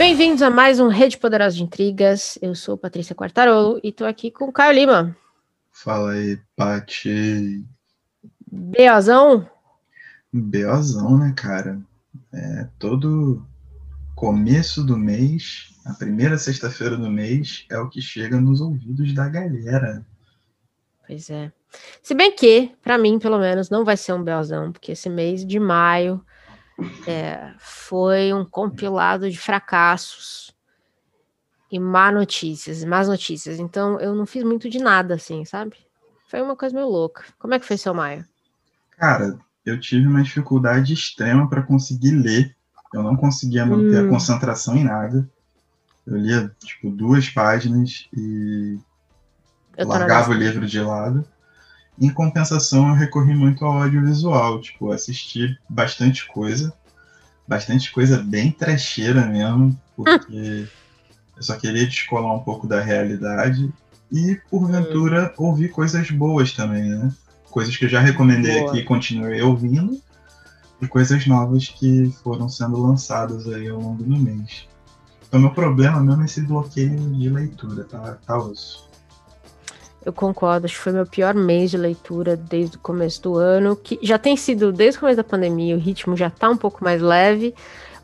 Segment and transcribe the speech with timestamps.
[0.00, 2.38] Bem-vindos a mais um Rede Poderosa de Intrigas.
[2.40, 5.14] Eu sou Patrícia Quartarolo e estou aqui com o Caio Lima.
[5.70, 7.62] Fala aí, Pati.
[8.50, 9.46] Beozão?
[10.32, 11.78] Beozão, né, cara?
[12.32, 13.46] É, todo
[14.14, 19.28] começo do mês, a primeira sexta-feira do mês, é o que chega nos ouvidos da
[19.28, 20.02] galera.
[21.06, 21.52] Pois é.
[22.02, 25.44] Se bem que, para mim, pelo menos, não vai ser um Beozão, porque esse mês
[25.44, 26.24] de maio
[27.06, 30.54] é, foi um compilado de fracassos
[31.70, 33.58] e má notícias, más notícias.
[33.58, 35.76] Então eu não fiz muito de nada, assim, sabe?
[36.28, 37.24] Foi uma coisa meio louca.
[37.38, 38.24] Como é que foi seu maio?
[38.96, 42.56] Cara, eu tive uma dificuldade extrema para conseguir ler.
[42.92, 44.06] Eu não conseguia manter hum.
[44.06, 45.28] a concentração em nada.
[46.06, 48.78] Eu lia, tipo, duas páginas e
[49.78, 51.24] largava o livro de lado.
[52.00, 56.72] Em compensação, eu recorri muito ao audiovisual, tipo, assisti bastante coisa,
[57.46, 60.66] bastante coisa bem trecheira mesmo, porque
[61.36, 63.70] eu só queria descolar um pouco da realidade
[64.10, 65.48] e, porventura, hum.
[65.48, 67.12] ouvir coisas boas também, né?
[67.50, 68.70] Coisas que eu já recomendei Boa.
[68.70, 70.00] aqui e continuei ouvindo,
[70.80, 74.66] e coisas novas que foram sendo lançadas aí ao longo do mês.
[75.28, 78.89] Então, meu problema mesmo é esse bloqueio de leitura, tá, tá osso.
[80.04, 83.76] Eu concordo, acho que foi meu pior mês de leitura desde o começo do ano,
[83.76, 86.82] que já tem sido desde o começo da pandemia, o ritmo já tá um pouco
[86.82, 87.54] mais leve,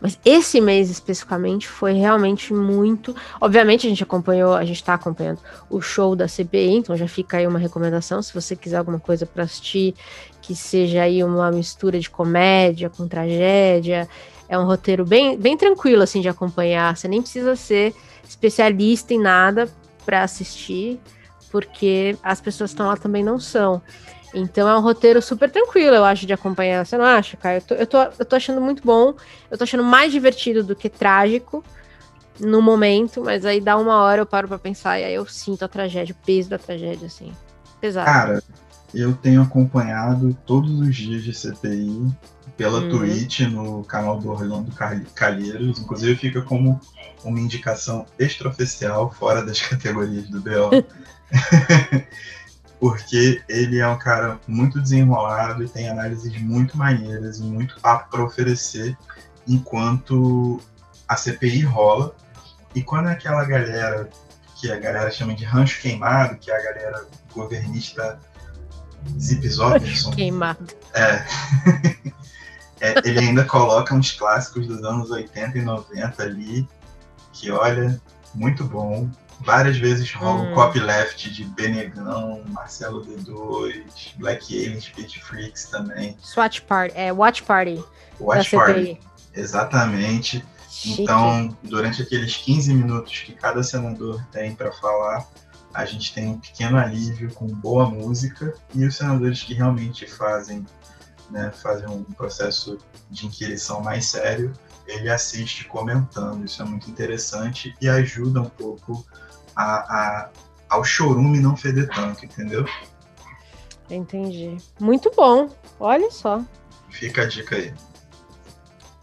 [0.01, 3.17] mas esse mês especificamente foi realmente muito.
[3.41, 5.39] Obviamente a gente acompanhou, a gente tá acompanhando
[5.71, 9.25] o show da CPI, então já fica aí uma recomendação, se você quiser alguma coisa
[9.25, 9.95] para assistir
[10.43, 14.07] que seja aí uma mistura de comédia com tragédia,
[14.49, 19.19] é um roteiro bem, bem tranquilo assim de acompanhar, você nem precisa ser especialista em
[19.19, 19.67] nada
[20.05, 21.01] para assistir
[21.57, 23.81] porque as pessoas que estão lá também não são.
[24.35, 26.85] Então é um roteiro super tranquilo, eu acho, de acompanhar.
[26.85, 27.59] Você não acha, Caio?
[27.59, 29.15] Eu tô, eu tô, eu tô achando muito bom.
[29.51, 31.65] Eu tô achando mais divertido do que trágico
[32.39, 35.65] no momento, mas aí dá uma hora eu paro pra pensar e aí eu sinto
[35.65, 37.33] a tragédia, o peso da tragédia, assim.
[37.81, 38.05] Pesado.
[38.05, 38.43] Cara,
[38.93, 42.15] eu tenho acompanhado todos os dias de CPI
[42.59, 42.91] pela uhum.
[42.91, 44.71] Twitch no canal do Orlando
[45.15, 45.79] Calheiros.
[45.79, 46.79] Inclusive fica como
[47.25, 50.85] uma indicação extraoficial fora das categorias do BO.
[52.81, 58.11] porque ele é um cara muito desenrolado e tem análises muito maneiras e muito papo
[58.11, 58.97] para oferecer
[59.47, 60.61] enquanto
[61.09, 62.15] a CPI rola.
[62.75, 64.09] E quando é aquela galera
[64.61, 68.19] que a galera chama de rancho queimado, que é a galera governista
[69.19, 69.47] Zip.
[70.15, 70.67] Queimado.
[70.95, 71.25] É.
[72.81, 72.95] é.
[73.05, 76.69] Ele ainda coloca uns clássicos dos anos 80 e 90 ali,
[77.33, 78.01] que olha,
[78.35, 79.09] muito bom.
[79.41, 80.53] Várias vezes rola hum.
[80.53, 83.85] um copyleft de Benegão, Marcelo D2,
[84.17, 86.17] Black Alien, Speed Freaks também.
[86.21, 87.83] Swatch Party, é Watch Party.
[88.19, 88.99] Watch Party,
[89.35, 90.45] exatamente.
[90.71, 91.03] Chique.
[91.03, 95.27] Então, durante aqueles 15 minutos que cada senador tem para falar,
[95.73, 100.67] a gente tem um pequeno alívio com boa música e os senadores que realmente fazem,
[101.31, 102.79] né, fazem um processo
[103.11, 104.53] de inquirição mais sério,
[104.87, 106.45] ele assiste comentando.
[106.45, 109.07] Isso é muito interessante e ajuda um pouco
[109.57, 110.31] a, a,
[110.69, 112.67] ao chorume não feder tanto, entendeu?
[113.89, 114.57] Entendi.
[114.81, 115.49] Muito bom.
[115.81, 116.43] Olha só.
[116.91, 117.73] Fica a dica aí.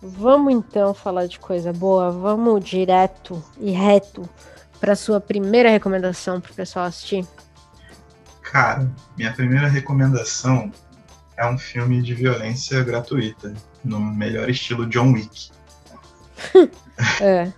[0.02, 2.12] Vamos então falar de coisa boa.
[2.12, 4.30] Vamos direto e reto
[4.80, 7.26] para sua primeira recomendação para o pessoal assistir.
[8.42, 10.72] Cara, minha primeira recomendação
[11.38, 13.54] é um filme de violência gratuita,
[13.84, 15.52] no melhor estilo John Wick.
[17.22, 17.52] é.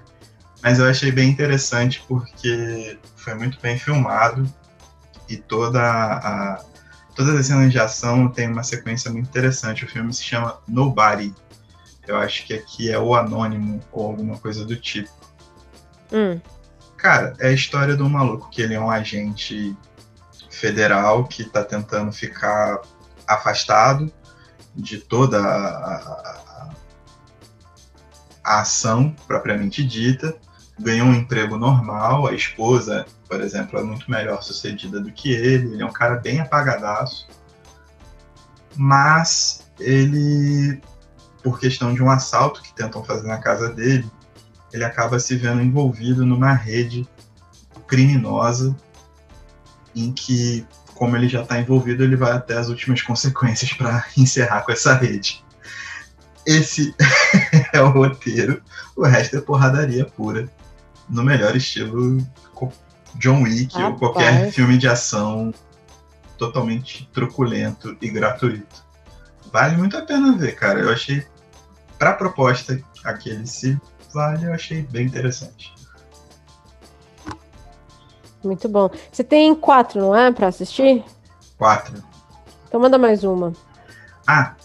[0.66, 4.52] Mas eu achei bem interessante porque foi muito bem filmado
[5.30, 6.60] e toda a,
[7.16, 9.86] todas as cenas de ação tem uma sequência muito interessante.
[9.86, 11.36] O filme se chama Nobody.
[12.08, 15.12] Eu acho que aqui é o Anônimo ou alguma coisa do tipo.
[16.12, 16.42] Hum.
[16.98, 19.78] Cara, é a história um maluco que ele é um agente
[20.50, 22.82] federal que está tentando ficar
[23.28, 24.12] afastado
[24.76, 26.70] de toda a, a,
[28.44, 30.36] a ação propriamente dita
[30.80, 35.74] ganhou um emprego normal, a esposa, por exemplo, é muito melhor sucedida do que ele,
[35.74, 37.28] ele é um cara bem apagadaço,
[38.76, 40.82] mas ele,
[41.42, 44.10] por questão de um assalto que tentam fazer na casa dele,
[44.74, 47.08] ele acaba se vendo envolvido numa rede
[47.88, 48.76] criminosa
[49.96, 54.64] em que, como ele já está envolvido, ele vai até as últimas consequências para encerrar
[54.64, 55.44] com essa rede.
[56.46, 56.94] Esse
[57.72, 58.62] é o roteiro,
[58.96, 60.50] o resto é porradaria pura
[61.10, 62.18] no melhor estilo
[63.16, 63.94] John Wick Rapaz.
[63.94, 65.54] ou qualquer filme de ação
[66.38, 68.86] totalmente truculento e gratuito.
[69.52, 70.80] Vale muito a pena ver, cara.
[70.80, 71.26] Eu achei,
[71.98, 73.80] pra proposta a que ele se
[74.16, 75.74] Vale eu achei bem interessante.
[78.42, 78.90] Muito bom.
[79.12, 81.04] Você tem quatro, não é, para assistir?
[81.58, 82.02] Quatro.
[82.66, 83.52] Então manda mais uma.
[84.26, 84.56] Ah,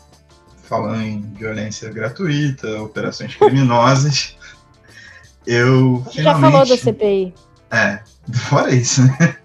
[0.62, 4.36] falando em violência gratuita, operações criminosas,
[5.46, 7.34] eu Você já falou da CPI.
[7.70, 8.00] É,
[8.48, 9.36] fora isso, né?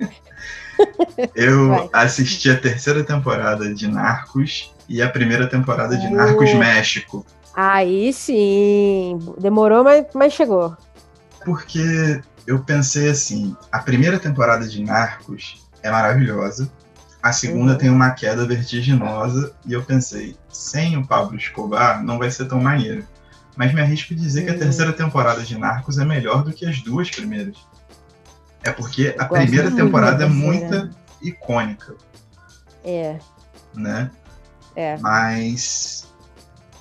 [1.33, 1.89] Eu Vai.
[1.93, 6.57] assisti a terceira temporada de Narcos e a primeira temporada de Narcos uh.
[6.57, 7.25] México.
[7.55, 9.17] Aí sim.
[9.39, 10.75] Demorou, mas, mas chegou.
[11.45, 16.69] Porque eu pensei assim: a primeira temporada de Narcos é maravilhosa.
[17.23, 17.77] A segunda uhum.
[17.77, 19.53] tem uma queda vertiginosa.
[19.65, 23.05] E eu pensei: sem o Pablo Escobar, não vai ser tão maneiro.
[23.55, 24.59] Mas me arrisco a dizer que a uhum.
[24.59, 27.55] terceira temporada de Narcos é melhor do que as duas primeiras.
[28.63, 30.89] É porque a primeira temporada é muito
[31.21, 31.95] icônica.
[32.83, 33.17] É.
[33.73, 34.11] Né?
[34.75, 34.97] É.
[34.97, 36.07] Mas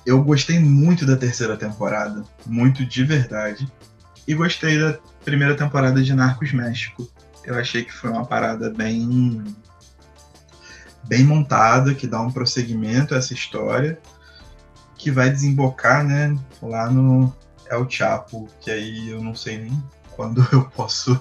[0.05, 3.71] eu gostei muito da terceira temporada, muito de verdade.
[4.27, 7.07] E gostei da primeira temporada de Narcos México.
[7.43, 9.43] Eu achei que foi uma parada bem
[11.03, 13.99] bem montada, que dá um prosseguimento a essa história,
[14.97, 17.33] que vai desembocar, né, lá no
[17.69, 21.19] El Chapo, que aí eu não sei nem quando eu posso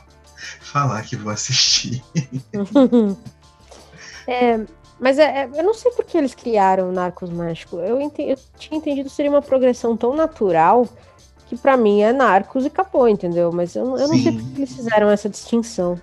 [0.60, 2.02] falar que vou assistir.
[4.26, 4.60] é,
[4.98, 7.76] mas é, é, eu não sei por que eles criaram Narcos México.
[7.78, 10.88] Eu, entendi, eu tinha entendido que seria uma progressão tão natural
[11.46, 13.52] que para mim é Narcos e acabou, entendeu?
[13.52, 16.00] Mas eu, eu não sei por que eles fizeram essa distinção.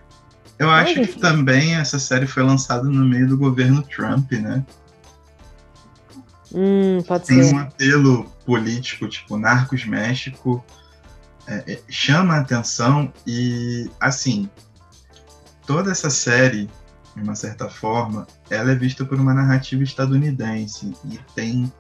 [0.60, 4.64] Eu acho que também essa série foi lançada no meio do governo Trump, né?
[6.54, 7.56] Hum, pode Tem ser.
[7.56, 10.64] um apelo político, tipo Narcos México,
[11.48, 14.50] é, é, chama a atenção e, assim,
[15.66, 16.70] toda essa série,
[17.16, 21.72] de uma certa forma, ela é vista por uma narrativa estadunidense e tem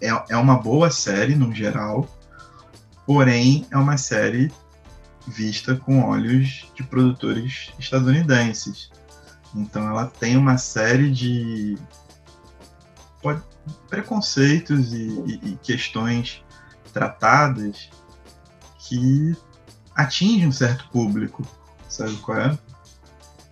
[0.00, 2.08] é, é uma boa série no geral,
[3.06, 4.52] porém é uma série
[5.26, 8.90] vista com olhos de produtores estadunidenses.
[9.54, 11.76] Então ela tem uma série de
[13.88, 16.44] preconceitos e, e, e questões
[16.92, 17.90] tratadas
[18.78, 19.36] que
[19.94, 21.46] atinge um certo público,
[21.88, 22.58] sabe qual é?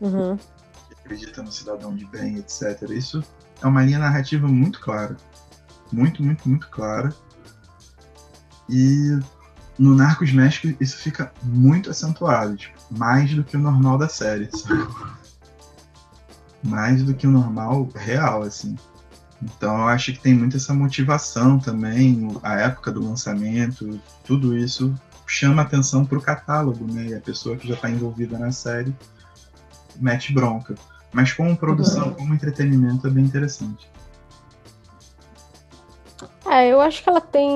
[0.01, 0.37] Uhum.
[0.37, 2.83] Que acredita no cidadão de bem, etc.
[2.91, 3.23] Isso
[3.61, 5.17] é uma linha narrativa muito clara.
[5.93, 7.15] Muito, muito, muito clara.
[8.69, 9.19] E
[9.79, 14.49] no Narcos México isso fica muito acentuado, tipo, mais do que o normal da série,
[14.57, 14.87] sabe?
[16.65, 18.77] Mais do que o normal real, assim.
[19.43, 24.95] Então eu acho que tem muito essa motivação também, a época do lançamento, tudo isso
[25.27, 27.07] chama atenção para o catálogo, né?
[27.07, 28.95] E a pessoa que já está envolvida na série
[29.97, 30.75] mete bronca.
[31.13, 32.15] Mas como produção, uhum.
[32.15, 33.89] como entretenimento, é bem interessante.
[36.47, 37.51] É, eu acho que ela tem.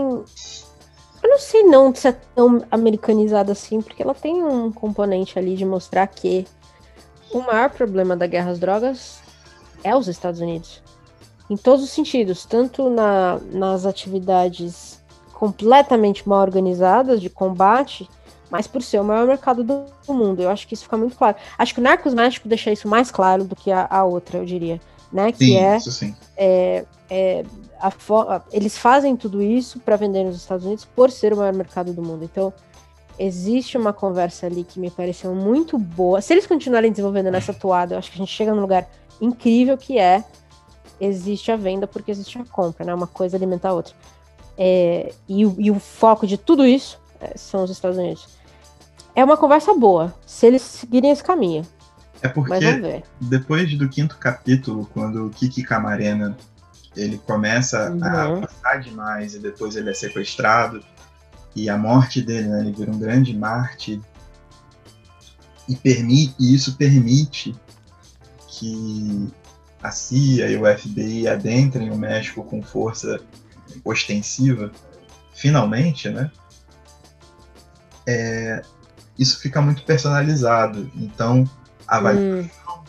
[1.23, 5.55] Eu não sei não se é tão americanizada assim, porque ela tem um componente ali
[5.55, 6.47] de mostrar que
[7.33, 9.23] o maior problema da guerra às drogas
[9.85, 10.83] é os Estados Unidos.
[11.51, 15.03] Em todos os sentidos, tanto na, nas atividades
[15.35, 18.09] completamente mal organizadas de combate,
[18.49, 20.43] mas por ser o maior mercado do mundo.
[20.43, 21.37] Eu acho que isso fica muito claro.
[21.59, 24.45] Acho que o Narcos México deixa isso mais claro do que a, a outra, eu
[24.45, 24.81] diria.
[25.13, 25.33] Né?
[25.33, 26.15] Que sim, é, isso sim.
[26.37, 27.45] é, é
[27.81, 31.93] a eles fazem tudo isso para vender nos Estados Unidos por ser o maior mercado
[31.93, 32.23] do mundo.
[32.23, 32.53] Então,
[33.19, 36.21] existe uma conversa ali que me pareceu muito boa.
[36.21, 38.89] Se eles continuarem desenvolvendo nessa toada, eu acho que a gente chega num lugar
[39.21, 40.25] incrível que é
[41.01, 42.95] existe a venda porque existe a compra, né?
[42.95, 43.95] Uma coisa alimenta a outra.
[44.57, 48.29] É, e, e, o foco de tudo isso é, são os Estados Unidos.
[49.15, 51.67] É uma conversa boa, se eles seguirem esse caminho.
[52.23, 56.37] É porque depois do quinto capítulo, quando o Kiki Camarena
[56.95, 58.05] ele começa uhum.
[58.05, 60.85] a passar demais e depois ele é sequestrado
[61.55, 64.01] e a morte dele, né, ele vira um grande Marte
[65.69, 67.55] e permite e isso permite
[68.49, 69.29] que
[69.83, 73.21] a CIA e o FBI adentrem o México com força
[73.85, 74.71] ostensiva,
[75.33, 76.31] finalmente, né?
[78.07, 78.63] É,
[79.19, 80.91] isso fica muito personalizado.
[80.97, 81.49] Então,
[81.87, 82.85] a avaliação hum.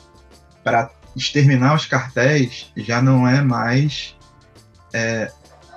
[0.64, 4.16] para exterminar os cartéis já não é mais
[4.94, 5.32] é,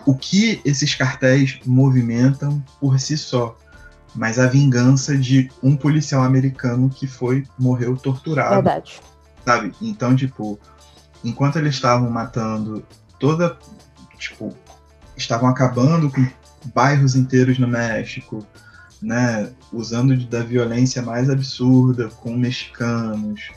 [0.07, 3.57] o que esses cartéis movimentam por si só,
[4.15, 8.55] mas a vingança de um policial americano que foi morreu torturado.
[8.55, 9.01] Verdade.
[9.45, 9.73] Sabe?
[9.81, 10.59] Então, tipo,
[11.25, 12.85] enquanto eles estavam matando
[13.19, 13.57] toda,
[14.19, 14.55] tipo,
[15.17, 16.27] estavam acabando com
[16.75, 18.47] bairros inteiros no México,
[19.01, 23.51] né, usando da violência mais absurda com mexicanos,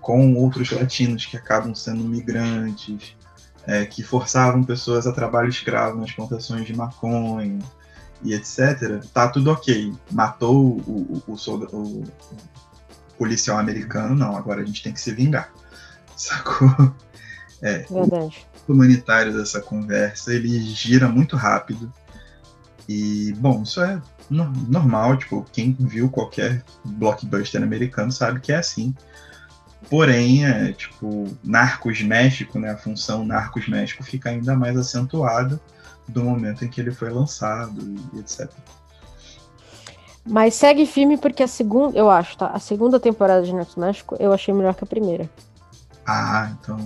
[0.00, 3.16] com outros latinos que acabam sendo migrantes,
[3.66, 7.58] é, que forçavam pessoas a trabalho escravo nas plantações de maconha,
[8.22, 9.92] e etc., tá tudo ok.
[10.10, 11.34] Matou o, o, o,
[11.72, 12.04] o,
[13.18, 15.52] policial americano, não, agora a gente tem que se vingar.
[16.16, 16.94] Sacou?
[17.64, 18.46] É, Verdade.
[18.68, 21.90] Humanitário dessa conversa, ele gira muito rápido.
[22.86, 28.56] E, bom, isso é no, normal, tipo, quem viu qualquer blockbuster americano sabe que é
[28.56, 28.94] assim.
[29.88, 35.58] Porém, é, tipo, Narcos México, né, a função Narcos México fica ainda mais acentuada
[36.06, 37.80] do momento em que ele foi lançado
[38.12, 38.50] e etc.
[40.26, 42.48] Mas segue firme porque a segunda, eu acho, tá?
[42.48, 45.30] A segunda temporada de Narcos México eu achei melhor que a primeira.
[46.06, 46.78] Ah, então.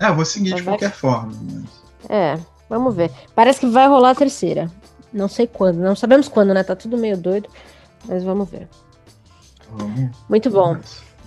[0.00, 1.32] É, eu vou seguir mas de qualquer forma.
[1.42, 1.64] Mas...
[2.08, 3.10] É, vamos ver.
[3.34, 4.70] Parece que vai rolar a terceira.
[5.12, 6.62] Não sei quando, não sabemos quando, né?
[6.64, 7.48] Tá tudo meio doido,
[8.04, 8.68] mas vamos ver.
[9.70, 10.10] Vamos.
[10.28, 10.76] Muito bom.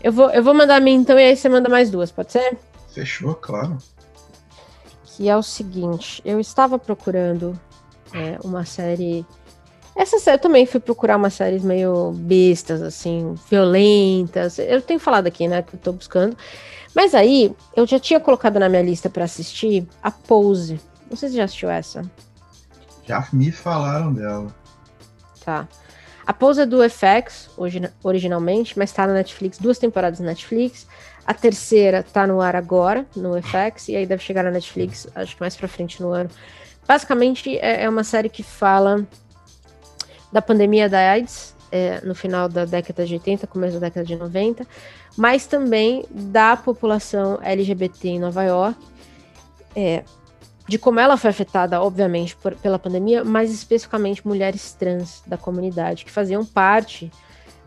[0.03, 2.31] Eu vou, eu vou mandar a minha então e aí você manda mais duas, pode
[2.31, 2.57] ser?
[2.93, 3.77] Fechou, claro.
[5.05, 7.59] Que é o seguinte, eu estava procurando
[8.13, 9.25] é, uma série.
[9.95, 14.59] Essa série eu também fui procurar umas séries meio bestas, assim, violentas.
[14.59, 16.37] Eu tenho falado aqui, né, que eu tô buscando.
[16.97, 20.81] Mas aí, eu já tinha colocado na minha lista para assistir a Pose.
[21.07, 22.03] Não sei se já assistiu essa.
[23.05, 24.47] Já me falaram dela.
[25.45, 25.67] Tá.
[26.25, 27.51] A Pose é do FX,
[28.03, 30.87] originalmente, mas tá na Netflix, duas temporadas na Netflix.
[31.23, 35.35] A terceira tá no ar agora, no FX, e aí deve chegar na Netflix, acho
[35.35, 36.31] que mais pra frente no ano.
[36.87, 39.05] Basicamente, é, é uma série que fala
[40.31, 44.15] da pandemia da AIDS, é, no final da década de 80, começo da década de
[44.15, 44.65] 90,
[45.15, 48.79] mas também da população LGBT em Nova York.
[49.75, 50.03] É,
[50.67, 56.03] de como ela foi afetada, obviamente, por, pela pandemia, mas especificamente mulheres trans da comunidade,
[56.03, 57.09] que faziam parte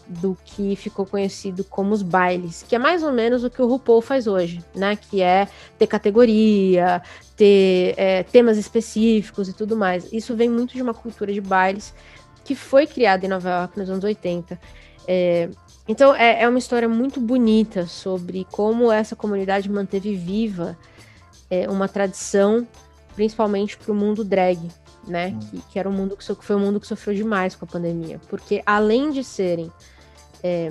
[0.06, 3.66] do que ficou conhecido como os bailes, que é mais ou menos o que o
[3.66, 4.96] RuPaul faz hoje, né?
[4.96, 5.46] Que é
[5.78, 7.00] ter categoria,
[7.36, 10.12] ter é, temas específicos e tudo mais.
[10.12, 11.94] Isso vem muito de uma cultura de bailes
[12.44, 14.58] que foi criada em Nova York nos anos 80.
[15.06, 15.48] É,
[15.88, 20.76] então é, é uma história muito bonita sobre como essa comunidade manteve viva
[21.50, 22.66] é, uma tradição
[23.14, 24.58] principalmente para o mundo drag,
[25.06, 25.36] né?
[25.50, 27.68] Que, que, era um mundo que so, foi um mundo que sofreu demais com a
[27.68, 29.70] pandemia, porque além de serem
[30.42, 30.70] é,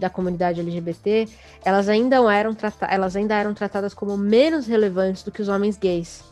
[0.00, 1.28] da comunidade LGBT,
[1.64, 2.56] elas ainda eram
[2.88, 6.22] elas ainda eram tratadas como menos relevantes do que os homens gays,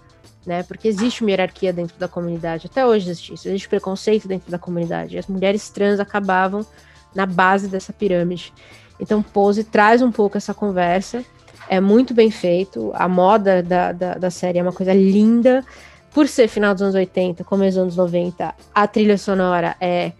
[0.46, 0.62] né?
[0.62, 4.58] Porque existe uma hierarquia dentro da comunidade, até hoje existe isso, existe preconceito dentro da
[4.58, 5.18] comunidade.
[5.18, 6.66] As mulheres trans acabavam
[7.14, 8.52] na base dessa pirâmide.
[8.98, 11.24] Então, Pose traz um pouco essa conversa
[11.68, 12.90] é muito bem feito.
[12.94, 15.64] A moda da, da, da série é uma coisa linda.
[16.12, 20.12] Por ser final dos anos 80, começo dos anos 90, a trilha sonora é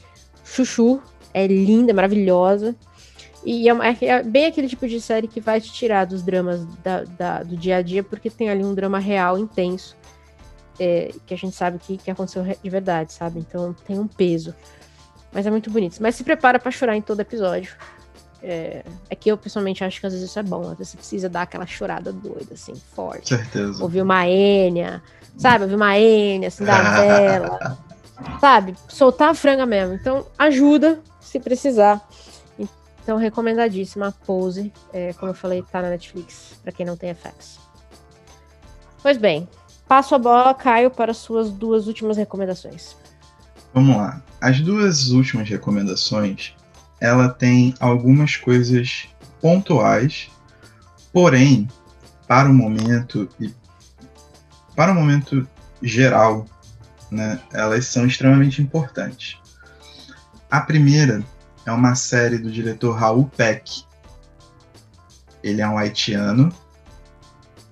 [0.43, 1.02] chuchu,
[1.35, 2.75] é linda, maravilhosa.
[3.45, 6.64] E é, é, é, bem aquele tipo de série que vai te tirar dos dramas
[6.83, 9.95] da, da, do dia a dia, porque tem ali um drama real, intenso,
[10.79, 13.38] é, que a gente sabe que, que aconteceu de verdade, sabe?
[13.41, 14.55] Então tem um peso.
[15.33, 15.99] Mas é muito bonito.
[16.00, 17.75] Mas se prepara para chorar em todo episódio.
[18.45, 20.62] É, é, que eu pessoalmente acho que às vezes isso é bom.
[20.62, 23.29] Às vezes você precisa dar aquela chorada doida, assim, forte.
[23.29, 23.83] Certeza.
[23.83, 25.02] Ouvir uma Enya,
[25.38, 25.62] sabe?
[25.64, 27.79] Ouvir uma Enya, assim, da vela.
[28.41, 28.75] sabe?
[28.88, 29.95] Soltar a franga mesmo.
[29.95, 32.07] Então, ajuda se precisar.
[33.02, 34.73] Então, recomendadíssima Pose.
[34.93, 37.61] É, como eu falei, tá na Netflix, para quem não tem FX.
[39.02, 39.49] Pois bem,
[39.93, 42.97] passo a bola, Caio, para suas duas últimas recomendações.
[43.75, 44.23] Vamos lá.
[44.41, 46.55] As duas últimas recomendações
[46.99, 49.07] ela tem algumas coisas
[49.39, 50.31] pontuais,
[51.13, 51.69] porém,
[52.27, 53.55] para o momento e
[54.75, 55.47] para o momento
[55.83, 56.47] geral,
[57.11, 59.37] né, elas são extremamente importantes.
[60.51, 61.23] A primeira
[61.67, 63.85] é uma série do diretor Raul Peck.
[65.43, 66.51] Ele é um haitiano,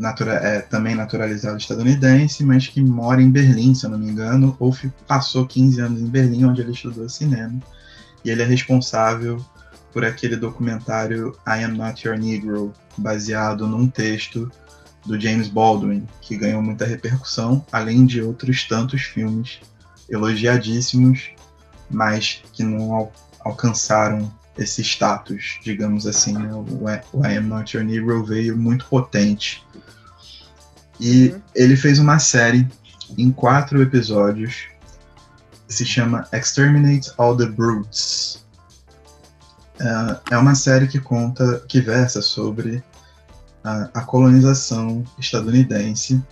[0.00, 4.56] natura é, também naturalizado estadunidense, mas que mora em Berlim, se eu não me engano,
[4.58, 4.74] ou
[5.06, 7.60] passou 15 anos em Berlim, onde ele estudou cinema
[8.24, 9.44] e ele é responsável
[9.92, 14.50] por aquele documentário I Am Not Your Negro, baseado num texto
[15.04, 19.60] do James Baldwin, que ganhou muita repercussão, além de outros tantos filmes
[20.08, 21.30] elogiadíssimos,
[21.90, 26.34] mas que não al alcançaram esse status, digamos assim.
[26.34, 26.52] Né?
[26.52, 29.64] O, I Am Not Your Negro veio muito potente.
[31.00, 31.40] E uhum.
[31.54, 32.68] ele fez uma série
[33.16, 34.68] em quatro episódios
[35.70, 38.44] se chama Exterminate All the Brutes.
[39.78, 42.82] É, é uma série que conta, que versa sobre
[43.62, 46.22] a, a colonização estadunidense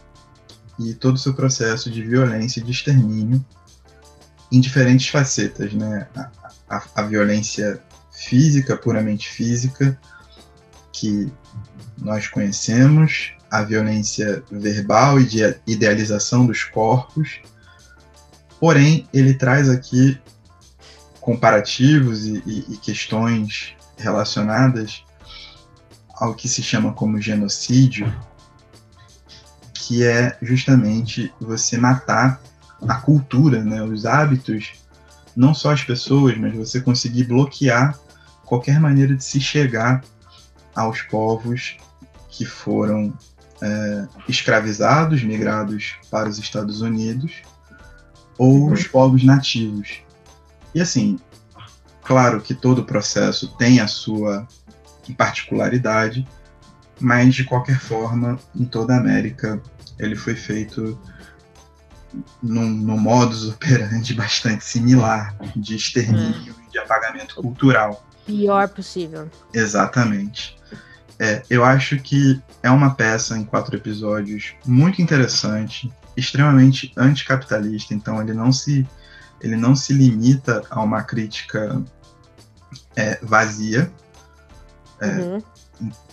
[0.79, 3.45] e todo o seu processo de violência e de extermínio
[4.51, 6.09] em diferentes facetas, né?
[6.17, 6.31] A,
[6.69, 9.99] a, a, violência física, puramente física,
[10.93, 11.31] que
[11.97, 17.41] nós conhecemos, a violência verbal e de idealização dos corpos,
[18.61, 20.21] Porém, ele traz aqui
[21.21, 25.05] comparativos e, e, e questões relacionadas
[26.15, 28.13] ao que se chama como genocídio,
[29.73, 32.41] que é justamente você matar
[32.87, 34.73] a cultura, né, os hábitos,
[35.37, 37.97] não só as pessoas, mas você conseguir bloquear
[38.45, 40.03] qualquer maneira de se chegar
[40.75, 41.77] aos povos
[42.29, 43.13] que foram
[43.61, 47.43] é, escravizados, migrados para os Estados Unidos,
[48.37, 48.73] ou uhum.
[48.73, 50.01] os povos nativos.
[50.75, 51.19] E assim,
[52.03, 54.47] claro que todo o processo tem a sua
[55.17, 56.27] particularidade,
[57.01, 59.61] mas de qualquer forma, em toda a América,
[59.99, 60.99] ele foi feito
[62.43, 68.05] num, num modus operandi bastante similar de extermínio e de apagamento cultural.
[68.27, 69.31] Pior possível.
[69.55, 70.58] Exatamente.
[71.21, 78.23] É, eu acho que é uma peça em quatro episódios muito interessante, extremamente anticapitalista, então
[78.23, 78.87] ele não se
[79.41, 81.81] ele não se limita a uma crítica
[82.97, 83.91] é, vazia.
[85.01, 85.43] É, uhum.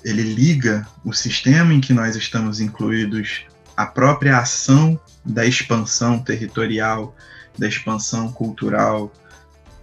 [0.04, 3.46] Ele liga o sistema em que nós estamos incluídos
[3.76, 7.16] à própria ação da expansão territorial,
[7.58, 9.12] da expansão cultural,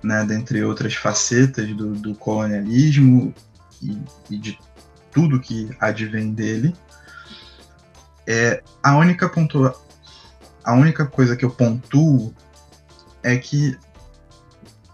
[0.02, 3.34] né, dentre outras facetas do, do colonialismo
[3.82, 3.98] e,
[4.30, 4.56] e de
[5.12, 6.74] tudo que advém dele.
[8.26, 9.74] É, a única pontua,
[10.64, 12.34] a única coisa que eu pontuo
[13.22, 13.76] é que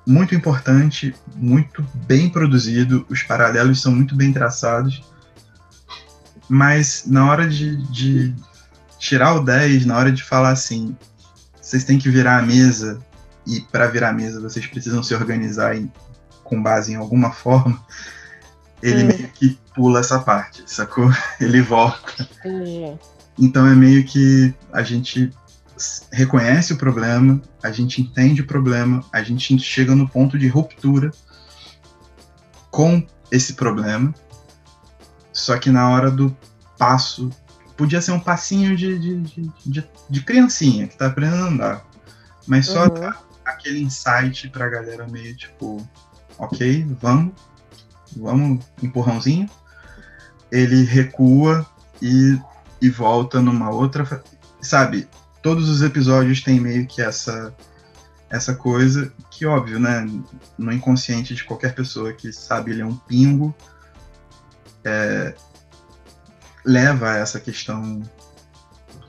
[0.07, 5.05] muito importante, muito bem produzido, os paralelos são muito bem traçados,
[6.49, 8.35] mas na hora de, de
[8.99, 10.97] tirar o 10, na hora de falar assim,
[11.61, 12.99] vocês têm que virar a mesa,
[13.47, 15.93] e para virar a mesa vocês precisam se organizar em,
[16.43, 17.79] com base em alguma forma,
[18.83, 19.07] ele hum.
[19.07, 21.11] meio que pula essa parte, sacou?
[21.41, 22.29] Ele volta.
[22.45, 22.99] Hum.
[23.39, 25.33] Então é meio que a gente
[26.13, 31.13] reconhece o problema, a gente entende o problema, a gente chega no ponto de ruptura
[32.71, 34.13] com esse problema,
[35.33, 36.37] só que na hora do
[36.77, 37.31] passo,
[37.77, 41.87] podia ser um passinho de, de, de, de, de criancinha que tá aprendendo a andar,
[42.47, 43.13] mas só uhum.
[43.45, 45.87] aquele insight pra galera meio tipo,
[46.39, 47.35] ok, vamos,
[48.17, 49.49] vamos, empurrãozinho.
[50.51, 51.67] Ele recua
[52.01, 52.39] e,
[52.81, 54.23] e volta numa outra.
[54.61, 55.09] Sabe,
[55.43, 57.55] todos os episódios têm meio que essa
[58.31, 60.07] essa coisa que, óbvio, né,
[60.59, 63.55] no inconsciente de qualquer pessoa que sabe ler um pingo,
[64.85, 65.35] é,
[66.65, 68.03] leva a essa questão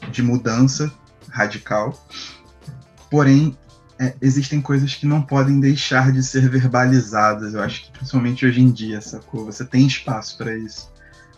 [0.09, 0.89] de mudança
[1.29, 1.93] radical.
[3.11, 3.57] Porém,
[3.99, 7.53] é, existem coisas que não podem deixar de ser verbalizadas.
[7.53, 9.45] Eu acho que principalmente hoje em dia, sacou?
[9.45, 10.91] Você tem espaço para isso,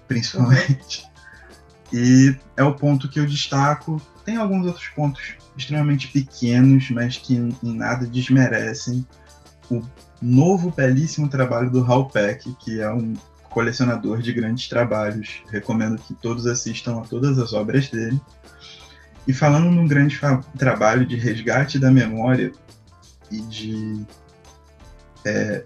[0.08, 1.10] principalmente.
[1.94, 4.02] E é o ponto que eu destaco.
[4.24, 9.06] Tem alguns outros pontos extremamente pequenos, mas que em nada desmerecem
[9.70, 9.82] o
[10.22, 13.14] novo belíssimo trabalho do Hal Peck, que é um
[13.50, 15.44] colecionador de grandes trabalhos.
[15.50, 18.22] Recomendo que todos assistam a todas as obras dele.
[19.28, 20.20] E falando num grande
[20.58, 22.52] trabalho de resgate da memória
[23.30, 24.06] e de,
[25.24, 25.64] é,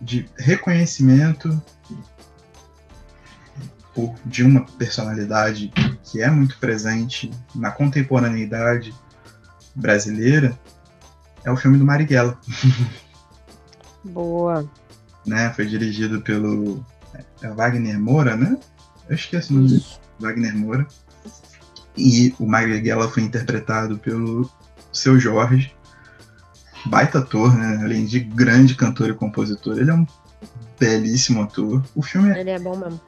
[0.00, 1.60] de reconhecimento
[3.94, 5.72] por, de uma personalidade
[6.04, 8.94] que é muito presente na contemporaneidade
[9.74, 10.58] brasileira,
[11.44, 12.38] é o filme do Marighella.
[14.04, 14.68] Boa.
[15.26, 15.52] né?
[15.54, 16.84] Foi dirigido pelo
[17.42, 18.56] é, Wagner Moura, né?
[19.08, 19.84] Eu esqueci o nome
[20.18, 20.86] Wagner Moura.
[21.96, 24.50] E o Marighella foi interpretado pelo
[24.92, 25.74] seu Jorge,
[26.86, 27.80] baita ator, né?
[27.82, 30.06] Além de grande cantor e compositor, ele é um
[30.78, 31.82] belíssimo ator.
[31.94, 33.00] O filme é, ele é bom mesmo.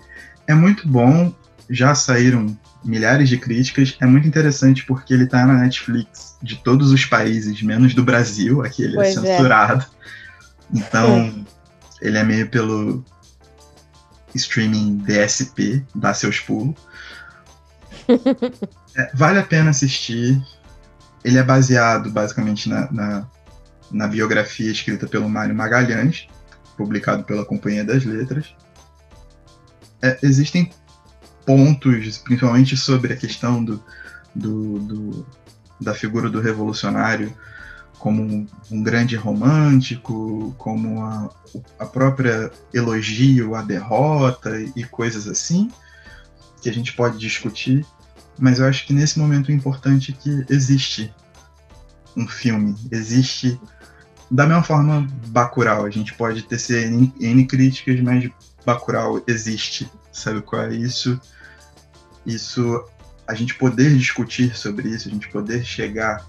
[0.47, 1.33] É muito bom.
[1.71, 3.97] Já saíram milhares de críticas.
[4.01, 8.63] É muito interessante porque ele tá na Netflix de todos os países, menos do Brasil.
[8.63, 9.85] Aqui ele é pois é censurado.
[9.85, 10.79] É.
[10.79, 11.47] Então,
[12.01, 13.05] ele é meio pelo
[14.35, 16.75] streaming DSP, dá seus pulos.
[18.97, 20.41] É, vale a pena assistir.
[21.25, 23.27] Ele é baseado basicamente na, na,
[23.91, 26.29] na biografia escrita pelo Mário Magalhães,
[26.77, 28.55] publicado pela Companhia das Letras.
[30.01, 30.71] É, existem
[31.45, 33.83] pontos, principalmente sobre a questão do,
[34.35, 35.27] do, do
[35.81, 37.33] da figura do revolucionário
[37.99, 41.31] como um, um grande romântico, como a,
[41.79, 45.71] a própria elogio à derrota e coisas assim,
[46.63, 47.85] que a gente pode discutir
[48.39, 51.13] mas eu acho que nesse momento o importante é que existe
[52.17, 53.61] um filme, existe
[54.31, 58.31] da mesma forma Bacurau, a gente pode ter N, N críticas, mas
[58.65, 61.19] Bacurau existe, sabe qual é isso?
[62.27, 62.85] Isso,
[63.27, 66.27] a gente poder discutir sobre isso, a gente poder chegar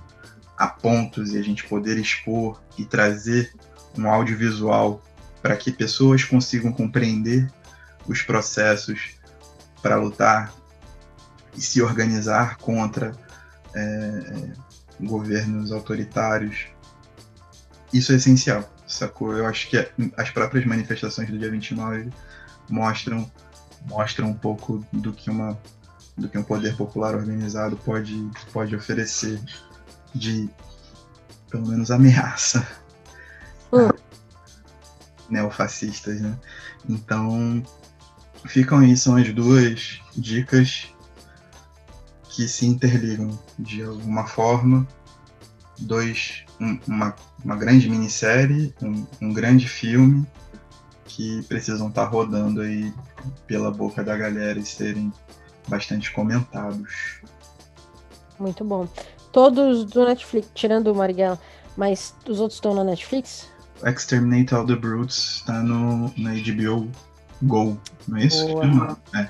[0.58, 3.54] a pontos e a gente poder expor e trazer
[3.98, 5.04] um audiovisual
[5.42, 7.52] para que pessoas consigam compreender
[8.08, 9.12] os processos
[9.82, 10.54] para lutar
[11.60, 13.12] e se organizar contra
[13.76, 14.50] é,
[15.02, 16.68] governos autoritários.
[17.94, 19.34] Isso é essencial, sacou?
[19.36, 19.78] Eu acho que
[20.16, 22.10] as próprias manifestações do dia 29
[22.70, 23.30] mostram
[23.88, 25.58] mostram um pouco do que uma
[26.18, 29.42] do que um poder popular organizado pode pode oferecer
[30.14, 30.50] de
[31.50, 32.66] pelo menos ameaça
[33.72, 33.90] hum.
[35.30, 36.38] neofascistas, né?
[36.88, 37.64] Então
[38.46, 40.94] ficam aí são as duas dicas
[42.40, 44.88] que se interligam de alguma forma.
[45.78, 50.26] Dois, um, uma, uma grande minissérie, um, um grande filme
[51.04, 52.94] que precisam estar tá rodando aí
[53.46, 55.12] pela boca da galera e serem
[55.68, 57.20] bastante comentados.
[58.40, 58.88] Muito bom.
[59.34, 61.38] Todos do Netflix, tirando o Marighella,
[61.76, 63.50] mas os outros estão na Netflix?
[63.84, 66.90] Exterminate All the Brutes está no, na HBO
[67.44, 68.48] Go, não é isso?
[68.48, 68.98] Boa.
[69.14, 69.28] É.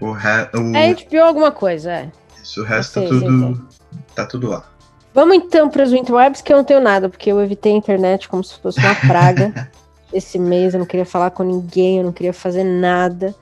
[0.00, 0.48] O, re...
[0.54, 0.76] o...
[0.76, 2.12] É HBO alguma coisa, é.
[2.42, 3.68] Isso, o resto tá tudo,
[4.14, 4.64] tá tudo lá.
[5.12, 8.28] Vamos então para os interwebs, que eu não tenho nada, porque eu evitei a internet
[8.28, 9.68] como se fosse uma praga
[10.12, 10.72] esse mês.
[10.72, 13.34] Eu não queria falar com ninguém, eu não queria fazer nada.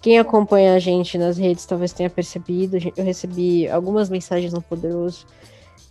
[0.00, 2.78] Quem acompanha a gente nas redes talvez tenha percebido.
[2.96, 5.26] Eu recebi algumas mensagens no Poderoso.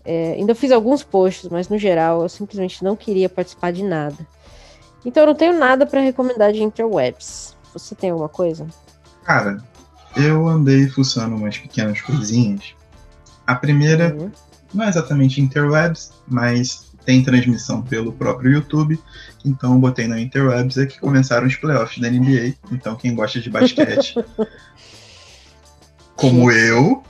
[0.06, 4.16] É, ainda fiz alguns posts, mas no geral eu simplesmente não queria participar de nada.
[5.06, 7.56] Então eu não tenho nada para recomendar de interwebs.
[7.74, 8.66] Você tem alguma coisa?
[9.24, 9.58] Cara,
[10.16, 12.74] eu andei fuçando umas pequenas coisinhas.
[13.46, 14.32] A primeira uhum.
[14.74, 19.00] não é exatamente interwebs, mas tem transmissão pelo próprio YouTube.
[19.44, 22.56] Então botei na interwebs é que começaram os playoffs da NBA.
[22.72, 24.16] Então quem gosta de basquete,
[26.16, 27.04] como eu,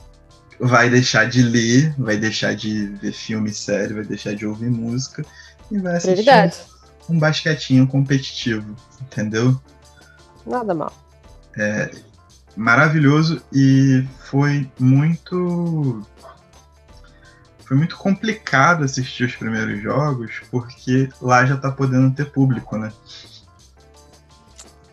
[0.60, 5.26] vai deixar de ler, vai deixar de ver filme sério, vai deixar de ouvir música
[5.72, 6.54] e vai assistir
[7.08, 9.60] um basquetinho competitivo, entendeu?
[10.46, 10.94] Nada mal.
[11.58, 11.90] É,
[12.56, 16.06] maravilhoso e foi muito
[17.66, 22.92] foi muito complicado assistir os primeiros jogos porque lá já tá podendo ter público, né?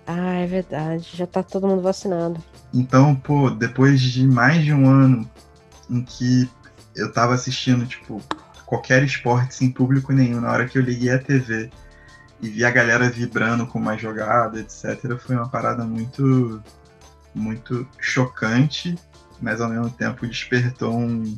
[0.07, 1.11] Ah, é verdade.
[1.15, 2.43] Já tá todo mundo vacinado.
[2.75, 5.31] Então, pô, depois de mais de um ano
[5.89, 6.51] em que
[6.95, 8.21] eu tava assistindo, tipo,
[8.65, 11.71] qualquer esporte sem público nenhum, na hora que eu liguei a TV
[12.41, 16.63] e vi a galera vibrando com uma jogada, etc., foi uma parada muito
[17.35, 18.97] muito chocante,
[19.41, 21.37] mas ao mesmo tempo despertou um,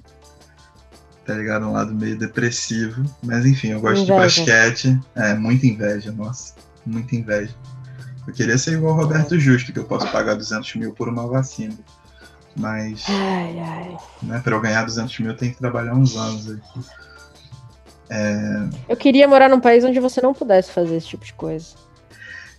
[1.24, 1.66] tá ligado?
[1.66, 3.02] Um lado meio depressivo.
[3.22, 4.14] Mas enfim, eu gosto inveja.
[4.14, 5.00] de basquete.
[5.14, 6.54] É, muita inveja, nossa.
[6.84, 7.54] Muita inveja.
[8.26, 11.26] Eu queria ser igual o Roberto Justo, que eu posso pagar 200 mil por uma
[11.26, 11.76] vacina.
[12.56, 13.04] Mas.
[13.08, 13.96] Ai, ai.
[14.22, 16.84] Né, pra eu ganhar 200 mil, eu tenho que trabalhar uns anos aqui.
[18.08, 18.68] É...
[18.88, 21.74] Eu queria morar num país onde você não pudesse fazer esse tipo de coisa.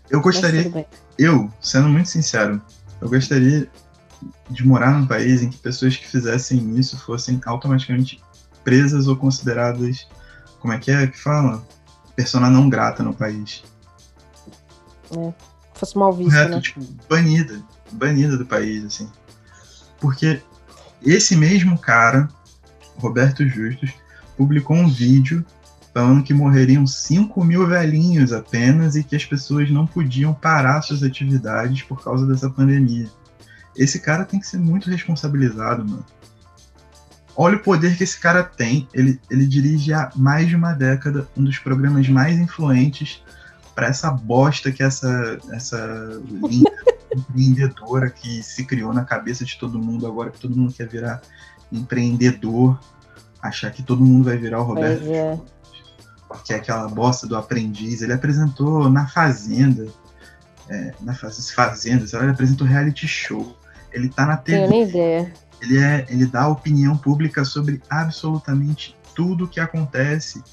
[0.10, 0.88] Eu gostaria.
[1.18, 2.62] Eu, sendo muito sincero,
[3.06, 3.70] eu gostaria
[4.50, 8.22] de morar num país em que pessoas que fizessem isso fossem automaticamente
[8.64, 10.08] presas ou consideradas,
[10.60, 11.64] como é que é que fala?
[12.16, 13.64] Persona não grata no país.
[15.16, 15.34] É,
[15.76, 16.62] fosse mal vista, Correto, né?
[16.62, 19.08] Tipo, banida, banida do país, assim.
[20.00, 20.42] Porque
[21.04, 22.28] esse mesmo cara,
[22.98, 23.94] Roberto Justus,
[24.36, 25.46] publicou um vídeo
[25.96, 31.02] falando que morreriam 5 mil velhinhos apenas e que as pessoas não podiam parar suas
[31.02, 33.08] atividades por causa dessa pandemia.
[33.78, 36.06] Esse cara tem que ser muito responsabilizado, mano.
[37.34, 38.90] Olha o poder que esse cara tem.
[38.94, 43.24] Ele, ele dirige há mais de uma década um dos programas mais influentes
[43.74, 46.72] para essa bosta que essa, essa linha
[47.16, 51.22] empreendedora que se criou na cabeça de todo mundo agora que todo mundo quer virar
[51.72, 52.78] empreendedor,
[53.42, 55.10] achar que todo mundo vai virar o Roberto.
[55.10, 55.55] É
[56.44, 58.02] que é aquela bosta do aprendiz.
[58.02, 59.88] Ele apresentou na Fazenda,
[60.70, 63.56] é, na Fazenda, ele apresentou reality show.
[63.92, 64.68] Ele tá na TV.
[64.68, 65.34] Tenho ideia.
[65.62, 70.44] Ele, é, ele dá opinião pública sobre absolutamente tudo que acontece,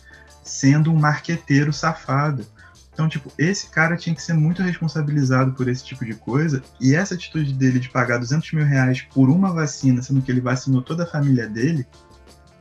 [0.44, 2.46] sendo um marqueteiro safado.
[2.92, 6.62] Então, tipo, esse cara tinha que ser muito responsabilizado por esse tipo de coisa.
[6.80, 10.40] E essa atitude dele de pagar 200 mil reais por uma vacina, sendo que ele
[10.40, 11.86] vacinou toda a família dele,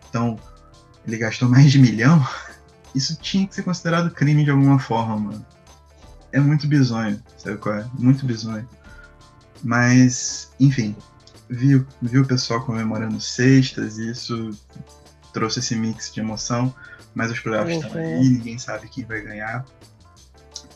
[0.10, 0.40] então
[1.06, 2.26] ele gastou mais de milhão,
[2.94, 5.46] isso tinha que ser considerado crime de alguma forma, mano.
[6.32, 7.90] É muito bizonho, sabe qual é?
[7.98, 8.68] Muito bizonho.
[9.64, 10.96] Mas, enfim,
[11.50, 14.52] viu, viu o pessoal comemorando sextas e isso
[15.34, 16.74] trouxe esse mix de emoção,
[17.14, 19.66] mas os playoffs estão aí, ninguém sabe quem vai ganhar,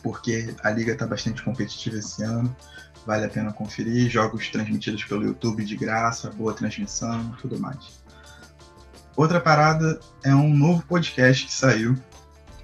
[0.02, 2.54] porque a liga está bastante competitiva esse ano,
[3.06, 8.04] vale a pena conferir, jogos transmitidos pelo YouTube de graça, boa transmissão, tudo mais.
[9.16, 11.96] Outra parada é um novo podcast que saiu,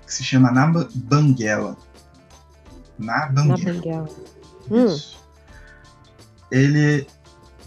[0.07, 1.77] que se chama Na Banguela.
[2.99, 3.59] Na Banguela.
[3.59, 4.09] Na Banguela.
[4.71, 5.01] Hum.
[6.51, 7.07] Ele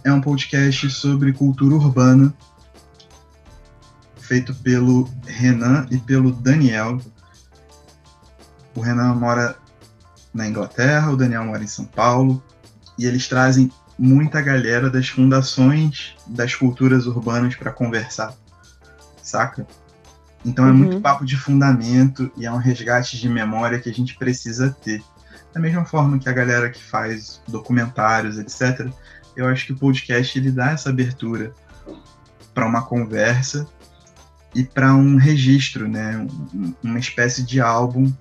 [0.04, 2.32] é um podcast sobre cultura urbana,
[4.17, 7.00] feito pelo Renan e pelo Daniel.
[8.76, 9.56] O Renan mora
[10.34, 12.43] na Inglaterra, o Daniel mora em São Paulo,
[12.98, 18.36] e eles trazem muita galera das fundações das culturas urbanas para conversar,
[19.27, 19.67] saca?
[20.45, 20.77] Então é uhum.
[20.77, 25.03] muito papo de fundamento e é um resgate de memória que a gente precisa ter.
[25.53, 28.88] Da mesma forma que a galera que faz documentários, etc.,
[29.35, 31.53] eu acho que o podcast ele dá essa abertura
[32.53, 33.67] para uma conversa
[34.53, 36.25] e para um registro, né?
[36.81, 38.13] Uma espécie de álbum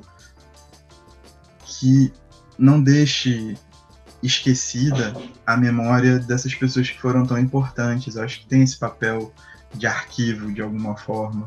[1.65, 2.13] que
[2.59, 3.57] não deixe
[4.23, 5.15] esquecida
[5.47, 8.17] a memória dessas pessoas que foram tão importantes.
[8.17, 9.33] Eu acho que tem esse papel
[9.75, 11.47] de arquivo de alguma forma,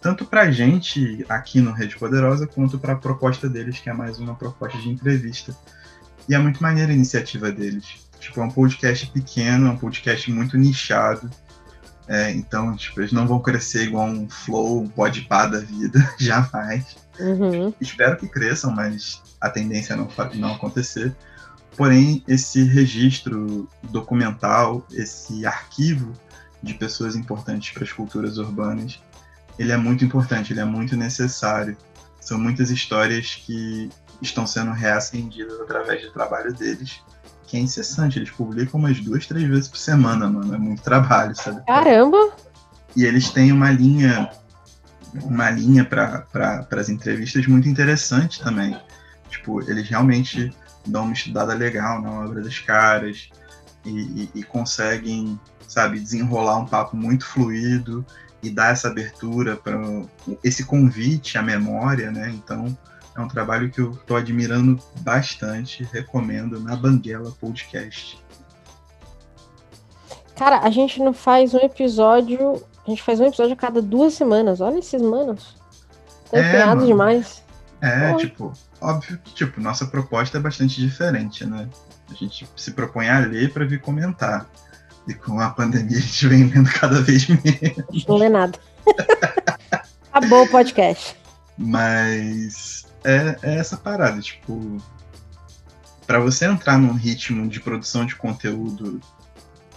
[0.00, 3.92] tanto para a gente aqui no Rede Poderosa, quanto para a proposta deles, que é
[3.92, 5.56] mais uma proposta de entrevista.
[6.28, 8.04] E é muito maneira a iniciativa deles.
[8.20, 11.30] Tipo, é um podcast pequeno, é um podcast muito nichado.
[12.06, 16.96] É, então, tipo, eles não vão crescer igual um flow, um podpah da vida, jamais.
[17.18, 17.72] Uhum.
[17.80, 21.16] Espero que cresçam, mas a tendência é não, não acontecer.
[21.78, 26.12] Porém, esse registro documental, esse arquivo
[26.64, 29.00] de pessoas importantes para as culturas urbanas,
[29.58, 31.76] ele é muito importante, ele é muito necessário.
[32.20, 37.00] São muitas histórias que estão sendo reacendidas através do trabalho deles,
[37.46, 38.18] que é incessante.
[38.18, 40.54] Eles publicam umas duas, três vezes por semana, mano.
[40.54, 41.64] É muito trabalho, sabe?
[41.66, 42.32] Caramba!
[42.96, 44.30] E eles têm uma linha,
[45.22, 48.76] uma linha para pra, as entrevistas muito interessante também.
[49.28, 50.52] Tipo, eles realmente
[50.86, 53.28] dão uma estudada legal na obra dos caras
[53.84, 55.38] e, e, e conseguem,
[55.74, 58.06] sabe, desenrolar um papo muito fluido
[58.42, 59.76] e dar essa abertura para
[60.42, 62.30] esse convite à memória, né?
[62.30, 62.76] Então,
[63.16, 68.22] é um trabalho que eu estou admirando bastante, recomendo na Banguela Podcast.
[70.36, 74.14] Cara, a gente não faz um episódio, a gente faz um episódio a cada duas
[74.14, 74.60] semanas.
[74.60, 75.56] Olha esses manos.
[76.30, 77.42] Tá é, demais.
[77.80, 78.16] É, Pô.
[78.16, 81.68] tipo, óbvio que tipo, nossa proposta é bastante diferente, né?
[82.10, 84.48] A gente se propõe a ler para vir comentar.
[85.06, 88.06] E com a pandemia a gente vem lendo cada vez menos.
[88.06, 88.58] Não lê nada.
[90.12, 91.16] Acabou o podcast.
[91.58, 94.80] Mas é, é essa parada, tipo,
[96.06, 99.00] para você entrar num ritmo de produção de conteúdo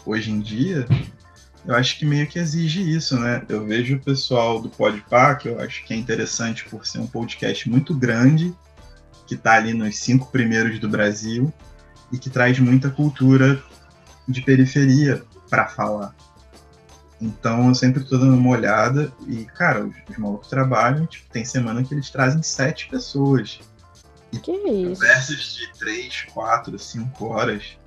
[0.06, 0.88] hoje em dia,
[1.66, 3.44] eu acho que meio que exige isso, né?
[3.50, 7.08] Eu vejo o pessoal do Podpah, que eu acho que é interessante por ser um
[7.08, 8.54] podcast muito grande,
[9.28, 11.54] que está ali nos cinco primeiros do Brasil
[12.12, 13.62] e que traz muita cultura
[14.28, 16.16] de periferia para falar.
[17.20, 21.44] Então eu sempre tô dando uma olhada e, cara, os, os malucos trabalham, tipo, tem
[21.44, 23.60] semana que eles trazem sete pessoas.
[24.32, 25.02] E que isso?
[25.02, 27.78] Conversas de três, quatro, cinco horas.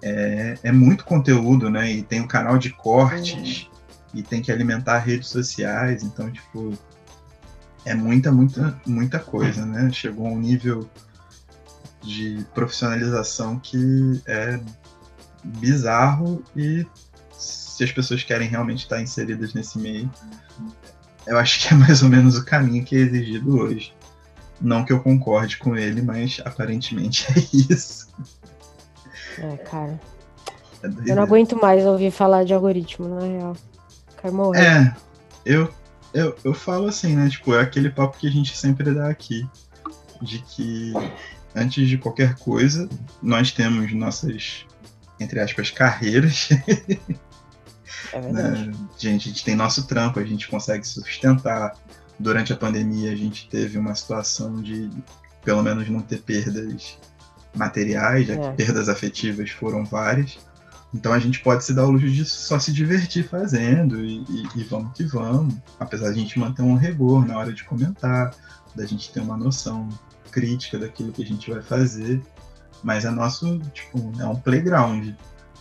[0.00, 1.90] É, é muito conteúdo, né?
[1.90, 3.70] E tem um canal de cortes uhum.
[4.14, 6.02] e tem que alimentar redes sociais.
[6.02, 6.76] Então, tipo,
[7.84, 9.90] é muita, muita, muita coisa, né?
[9.92, 10.88] Chegou a um nível
[12.02, 14.60] de profissionalização que é
[15.42, 16.86] bizarro e
[17.32, 20.10] se as pessoas querem realmente estar inseridas nesse meio,
[21.26, 23.94] eu acho que é mais ou menos o caminho que é exigido hoje.
[24.60, 28.08] Não que eu concorde com ele, mas aparentemente é isso.
[29.38, 30.00] É, cara.
[30.82, 33.56] É eu não aguento mais ouvir falar de algoritmo, na real.
[34.20, 34.60] Quero morrer.
[34.60, 34.96] É,
[35.44, 35.72] eu,
[36.12, 37.28] eu, eu falo assim, né?
[37.28, 39.48] Tipo, é aquele papo que a gente sempre dá aqui.
[40.20, 40.92] De que
[41.54, 42.88] antes de qualquer coisa,
[43.20, 44.64] nós temos nossas,
[45.22, 46.50] entre aspas, carreiras.
[48.12, 48.66] É verdade.
[48.66, 48.74] Né?
[48.98, 51.74] Gente, a gente tem nosso trampo, a gente consegue sustentar.
[52.18, 54.90] Durante a pandemia, a gente teve uma situação de,
[55.42, 56.98] pelo menos, não ter perdas
[57.54, 58.38] materiais, já é.
[58.38, 60.38] que perdas afetivas foram várias.
[60.94, 64.46] Então a gente pode se dar o luxo de só se divertir fazendo e, e,
[64.56, 65.54] e vamos que vamos.
[65.80, 68.34] Apesar de a gente manter um rigor na hora de comentar,
[68.74, 69.88] da gente ter uma noção
[70.30, 72.22] crítica daquilo que a gente vai fazer.
[72.82, 75.10] Mas é nosso, tipo, é um playground.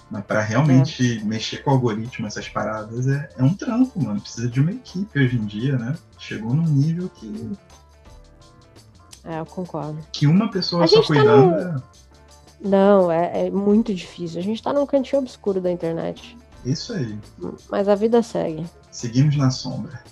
[0.10, 1.24] Mas para realmente é.
[1.24, 4.20] mexer com o algoritmo, essas paradas, é, é um trampo, mano.
[4.20, 5.96] Precisa de uma equipe hoje em dia, né?
[6.20, 7.52] Chegou num nível que.
[9.24, 10.00] É, eu concordo.
[10.12, 11.56] Que uma pessoa a só cuidando.
[11.56, 11.78] Tá no...
[11.78, 11.82] é...
[12.64, 14.40] Não, é, é, muito difícil.
[14.40, 16.38] A gente tá num cantinho obscuro da internet.
[16.66, 17.18] Isso aí.
[17.70, 18.66] Mas a vida segue.
[18.92, 20.04] Seguimos na sombra.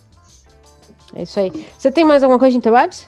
[1.13, 1.67] É isso aí.
[1.77, 3.07] Você tem mais alguma coisa de interwebs?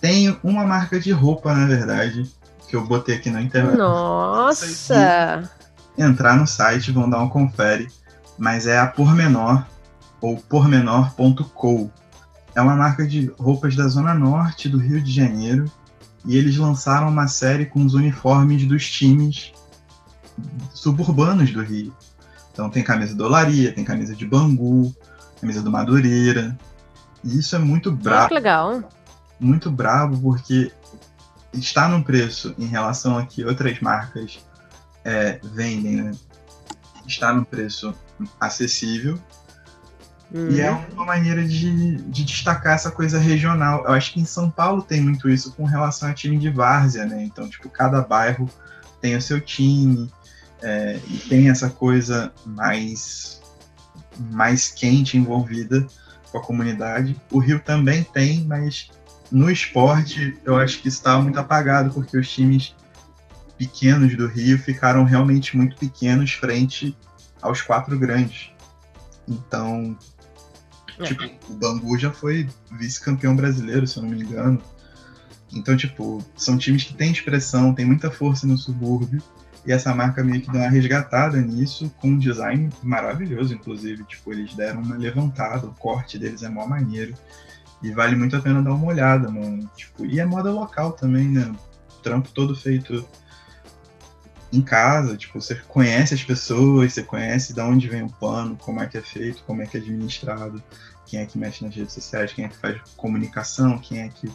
[0.00, 2.30] Tenho uma marca de roupa, na verdade,
[2.70, 3.76] que eu botei aqui na internet.
[3.76, 5.50] Nossa!
[5.98, 7.88] entrar no site, vão dar um confere.
[8.38, 9.66] Mas é a Pormenor,
[10.20, 11.90] ou pormenor.co.
[12.54, 15.70] É uma marca de roupas da Zona Norte do Rio de Janeiro
[16.24, 19.52] e eles lançaram uma série com os uniformes dos times
[20.72, 21.92] suburbanos do Rio.
[22.52, 24.94] Então tem camisa do Olaria, tem camisa de Bangu,
[25.40, 26.56] camisa do Madureira.
[27.22, 28.20] E isso é muito brabo.
[28.20, 28.82] Muito legal.
[29.38, 30.72] Muito brabo porque
[31.52, 34.38] está num preço em relação a que outras marcas
[35.04, 36.12] é, vendem, né?
[37.06, 37.94] Está num preço
[38.38, 39.18] acessível.
[40.32, 40.84] E é uhum.
[40.92, 43.84] uma maneira de, de destacar essa coisa regional.
[43.84, 47.04] Eu acho que em São Paulo tem muito isso com relação a time de várzea,
[47.04, 47.24] né?
[47.24, 48.48] Então, tipo, cada bairro
[49.00, 50.08] tem o seu time,
[50.62, 53.40] é, e tem essa coisa mais,
[54.30, 55.86] mais quente envolvida
[56.30, 57.20] com a comunidade.
[57.30, 58.90] O Rio também tem, mas
[59.30, 62.74] no esporte eu acho que está muito apagado, porque os times
[63.56, 66.96] pequenos do Rio ficaram realmente muito pequenos frente
[67.42, 68.50] aos quatro grandes.
[69.28, 69.96] Então,
[70.98, 71.04] é.
[71.04, 74.60] tipo, o Bangu já foi vice-campeão brasileiro, se eu não me engano.
[75.52, 79.22] Então, tipo, são times que têm expressão, têm muita força no subúrbio,
[79.66, 84.04] e essa marca meio que deu uma resgatada nisso, com um design maravilhoso, inclusive.
[84.04, 87.14] Tipo, eles deram uma levantada, o corte deles é mó maneiro.
[87.82, 89.68] E vale muito a pena dar uma olhada, mano.
[89.76, 91.52] Tipo, e é moda local também, né?
[91.98, 93.06] O trampo todo feito
[94.52, 98.80] em casa, tipo, você conhece as pessoas, você conhece de onde vem o pano, como
[98.80, 100.62] é que é feito, como é que é administrado,
[101.06, 104.30] quem é que mexe nas redes sociais, quem é que faz comunicação, quem é que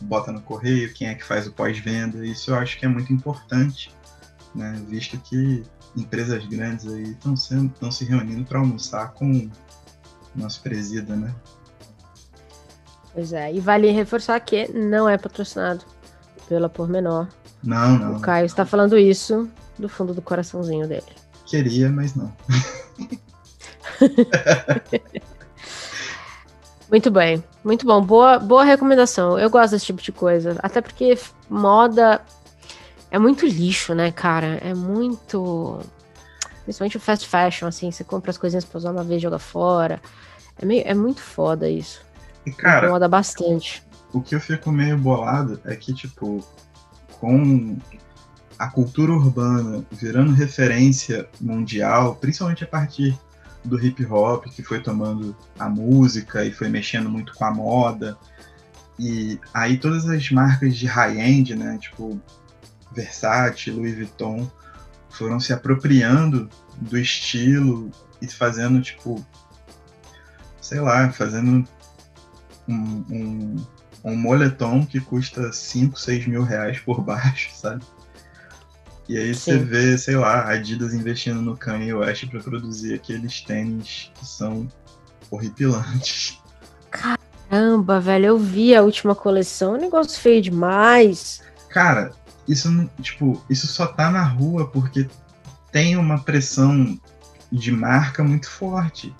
[0.00, 2.24] bota no correio, quem é que faz o pós-venda.
[2.26, 3.92] Isso eu acho que é muito importante
[4.54, 4.82] né?
[4.86, 5.62] Visto que
[5.96, 9.50] empresas grandes aí estão se reunindo para almoçar com o
[10.34, 11.34] nosso presida, né?
[13.12, 15.84] Pois é, e vale reforçar que não é patrocinado
[16.48, 17.26] pela Pormenor.
[17.62, 18.16] Não, não.
[18.16, 21.06] O Caio está falando isso do fundo do coraçãozinho dele.
[21.46, 22.32] Queria, mas não.
[26.90, 28.02] muito bem, muito bom.
[28.02, 29.38] Boa, boa recomendação.
[29.38, 30.56] Eu gosto desse tipo de coisa.
[30.62, 31.18] Até porque
[31.48, 32.20] moda
[33.10, 34.58] é muito lixo, né, cara?
[34.62, 35.80] É muito.
[36.64, 39.38] Principalmente o fast fashion, assim, você compra as coisinhas pra usar uma vez e joga
[39.38, 40.00] fora.
[40.60, 42.02] É, meio, é muito foda isso.
[42.52, 42.86] Cara.
[42.86, 43.82] Incomoda bastante.
[44.12, 46.44] O que eu fico meio bolado é que, tipo,
[47.20, 47.76] com
[48.58, 53.18] a cultura urbana virando referência mundial, principalmente a partir
[53.64, 58.16] do hip hop, que foi tomando a música e foi mexendo muito com a moda.
[58.98, 62.20] E aí todas as marcas de high-end, né, tipo
[62.92, 64.50] Versace, Louis Vuitton
[65.10, 69.24] foram se apropriando do estilo e fazendo, tipo,
[70.60, 71.66] sei lá, fazendo
[72.68, 73.56] um, um,
[74.04, 77.82] um moletom que custa 5, 6 mil reais por baixo, sabe?
[79.08, 79.52] E aí Sim.
[79.52, 84.68] você vê, sei lá, Adidas investindo no Kanye West para produzir aqueles tênis que são
[85.30, 86.38] horripilantes.
[86.90, 91.40] Caramba, velho, eu vi a última coleção, um negócio feio demais.
[91.70, 92.12] Cara,
[92.46, 92.68] isso,
[93.00, 95.08] tipo, isso só tá na rua porque
[95.72, 96.98] tem uma pressão
[97.50, 99.14] de marca muito forte.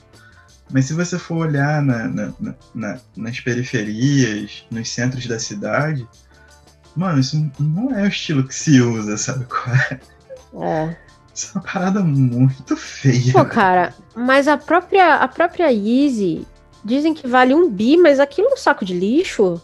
[0.70, 2.32] Mas se você for olhar na, na,
[2.74, 6.06] na, nas periferias, nos centros da cidade,
[6.94, 10.00] mano, isso não é o estilo que se usa, sabe qual é?
[10.54, 10.96] É.
[11.34, 13.32] Isso é uma parada muito feia.
[13.32, 16.46] Pô, cara, mas a própria, a própria Easy
[16.84, 19.60] dizem que vale um bi, mas aquilo é um saco de lixo?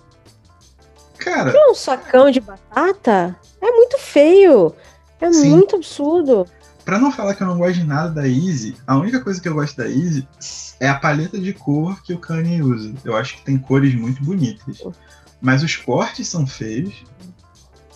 [1.18, 1.48] Cara.
[1.48, 3.36] Aquilo é um sacão de batata?
[3.60, 4.74] É muito feio.
[5.20, 5.50] É Sim.
[5.50, 6.46] muito absurdo.
[6.84, 9.48] Pra não falar que eu não gosto de nada da Easy, a única coisa que
[9.48, 10.28] eu gosto da Easy
[10.78, 12.92] é a paleta de cor que o Kanye usa.
[13.04, 14.82] Eu acho que tem cores muito bonitas.
[15.40, 16.94] Mas os cortes são feios.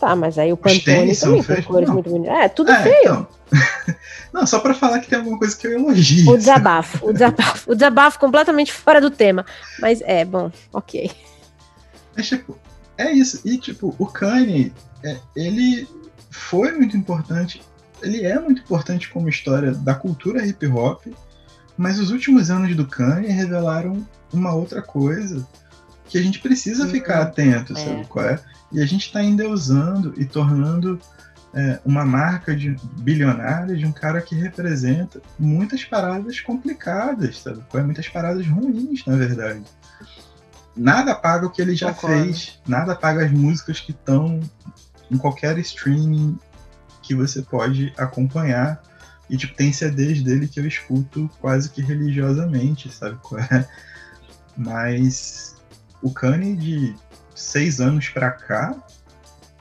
[0.01, 1.95] Tá, mas aí o Pantone também tem cores não.
[1.95, 2.37] muito bonitas.
[2.37, 2.97] É, tudo é, feio.
[3.03, 3.29] Então...
[4.33, 6.31] não, só pra falar que tem alguma coisa que eu elogio.
[6.31, 7.73] O desabafo, o desabafo.
[7.73, 9.45] O desabafo completamente fora do tema.
[9.81, 11.11] Mas é, bom, ok.
[12.17, 12.57] Mas, tipo,
[12.97, 13.41] é isso.
[13.45, 14.73] E, tipo, o Kanye,
[15.05, 15.87] é, ele
[16.31, 17.61] foi muito importante,
[18.03, 21.07] ele é muito importante como história da cultura hip hop,
[21.77, 25.47] mas os últimos anos do Kanye revelaram uma outra coisa
[26.09, 26.91] que a gente precisa uhum.
[26.91, 27.77] ficar atento, é.
[27.77, 28.41] sabe qual é?
[28.73, 30.99] E a gente está endeusando e tornando
[31.55, 37.63] é, uma marca de bilionária de um cara que representa muitas paradas complicadas, sabe?
[37.69, 37.87] Qual é?
[37.87, 39.63] Muitas paradas ruins, na verdade.
[40.77, 42.25] Nada paga o que ele já Concordo.
[42.25, 44.41] fez, nada paga as músicas que estão
[45.11, 46.39] em qualquer streaming
[47.09, 48.83] que você pode acompanhar.
[49.31, 53.67] E, tipo, tem CDs dele que eu escuto quase que religiosamente, sabe qual é?
[54.55, 55.57] Mas
[56.03, 56.95] o Kanye de
[57.35, 58.77] seis anos pra cá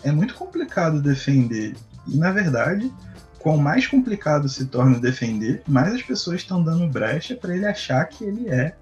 [0.04, 1.74] é muito complicado defender.
[2.06, 2.94] E, na verdade,
[3.40, 8.04] quanto mais complicado se torna defender, mais as pessoas estão dando brecha para ele achar
[8.06, 8.76] que ele é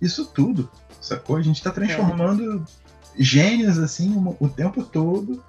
[0.00, 0.68] isso tudo,
[1.00, 1.36] sacou?
[1.36, 2.64] A gente está transformando
[3.16, 3.22] é.
[3.22, 5.42] gênios assim o, tempo todo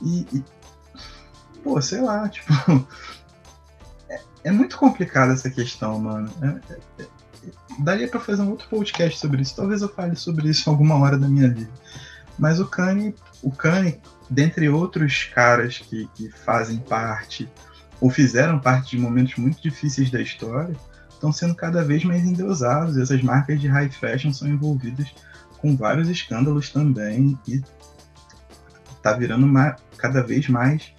[0.00, 0.44] e, e,
[1.62, 2.52] pô, sei lá, tipo,
[4.08, 6.30] é, é muito complicada essa questão, mano.
[6.42, 7.20] É, é, é
[7.78, 9.56] daria para fazer um outro podcast sobre isso.
[9.56, 11.70] Talvez eu fale sobre isso alguma hora da minha vida.
[12.38, 17.48] Mas o Kanye, o Kanye, dentre outros caras que, que fazem parte
[18.00, 20.74] ou fizeram parte de momentos muito difíceis da história,
[21.10, 22.96] estão sendo cada vez mais endeusados.
[22.96, 25.14] Essas marcas de high fashion são envolvidas
[25.58, 27.62] com vários escândalos também e
[29.02, 30.92] tá virando uma, cada vez mais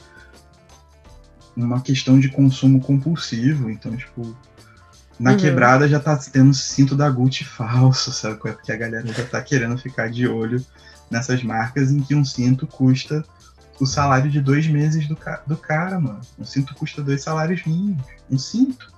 [1.55, 3.69] uma questão de consumo compulsivo.
[3.69, 4.35] Então, tipo,
[5.19, 5.37] na uhum.
[5.37, 8.37] quebrada já tá tendo cinto da Gucci falso, sabe?
[8.37, 10.63] Porque a galera já tá querendo ficar de olho
[11.09, 13.23] nessas marcas em que um cinto custa
[13.79, 16.21] o salário de dois meses do, ca do cara, mano.
[16.39, 18.03] Um cinto custa dois salários mínimos.
[18.29, 18.91] Um cinto.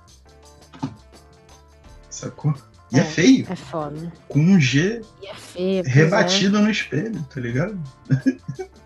[2.10, 2.54] Sacou?
[2.92, 3.46] E é, é feio.
[3.50, 4.12] É foda.
[4.28, 6.60] Com um G é feio, rebatido é.
[6.60, 7.78] no espelho, tá ligado?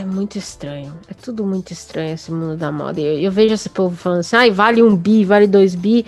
[0.00, 0.98] É muito estranho.
[1.08, 2.98] É tudo muito estranho esse mundo da moda.
[2.98, 6.06] Eu, eu vejo esse povo falando assim, ah, vale um bi, vale dois bi.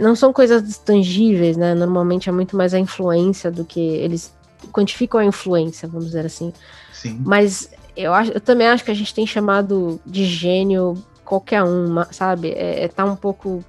[0.00, 1.74] Não são coisas tangíveis, né?
[1.74, 4.32] Normalmente é muito mais a influência do que eles
[4.72, 6.52] quantificam a influência, vamos dizer assim.
[6.92, 7.20] Sim.
[7.26, 11.96] Mas eu, acho, eu também acho que a gente tem chamado de gênio qualquer um,
[12.12, 12.52] sabe?
[12.52, 13.64] É, é tá um pouco.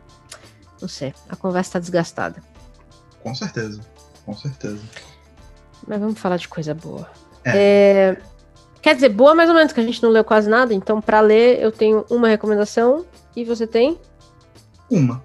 [0.80, 2.44] Não sei, a conversa tá desgastada.
[3.24, 3.82] Com certeza,
[4.28, 4.82] com certeza.
[5.88, 7.10] Mas vamos falar de coisa boa.
[7.44, 8.16] É.
[8.16, 8.18] é
[8.82, 11.20] quer dizer, boa mais ou menos, que a gente não leu quase nada, então para
[11.22, 13.06] ler eu tenho uma recomendação
[13.36, 13.98] e você tem?
[14.90, 15.24] Uma.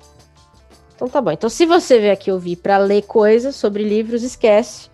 [0.94, 1.30] Então tá bom.
[1.30, 4.88] Então se você vier aqui ouvir para ler coisas sobre livros, esquece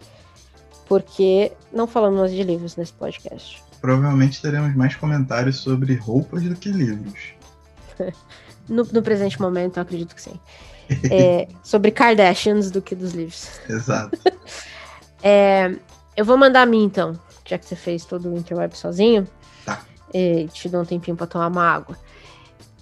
[0.90, 3.62] porque não falamos de livros nesse podcast.
[3.80, 7.32] Provavelmente teremos mais comentários sobre roupas do que livros.
[8.68, 10.38] no, no, presente momento, eu acredito que sim.
[11.08, 13.48] É, sobre Kardashians do que dos livros.
[13.68, 14.18] Exato.
[15.22, 15.76] é,
[16.16, 17.16] eu vou mandar a mim, então,
[17.50, 19.26] já que você fez todo o interweb sozinho.
[19.64, 19.82] Tá.
[20.12, 21.96] É, te dou um tempinho para tomar uma água.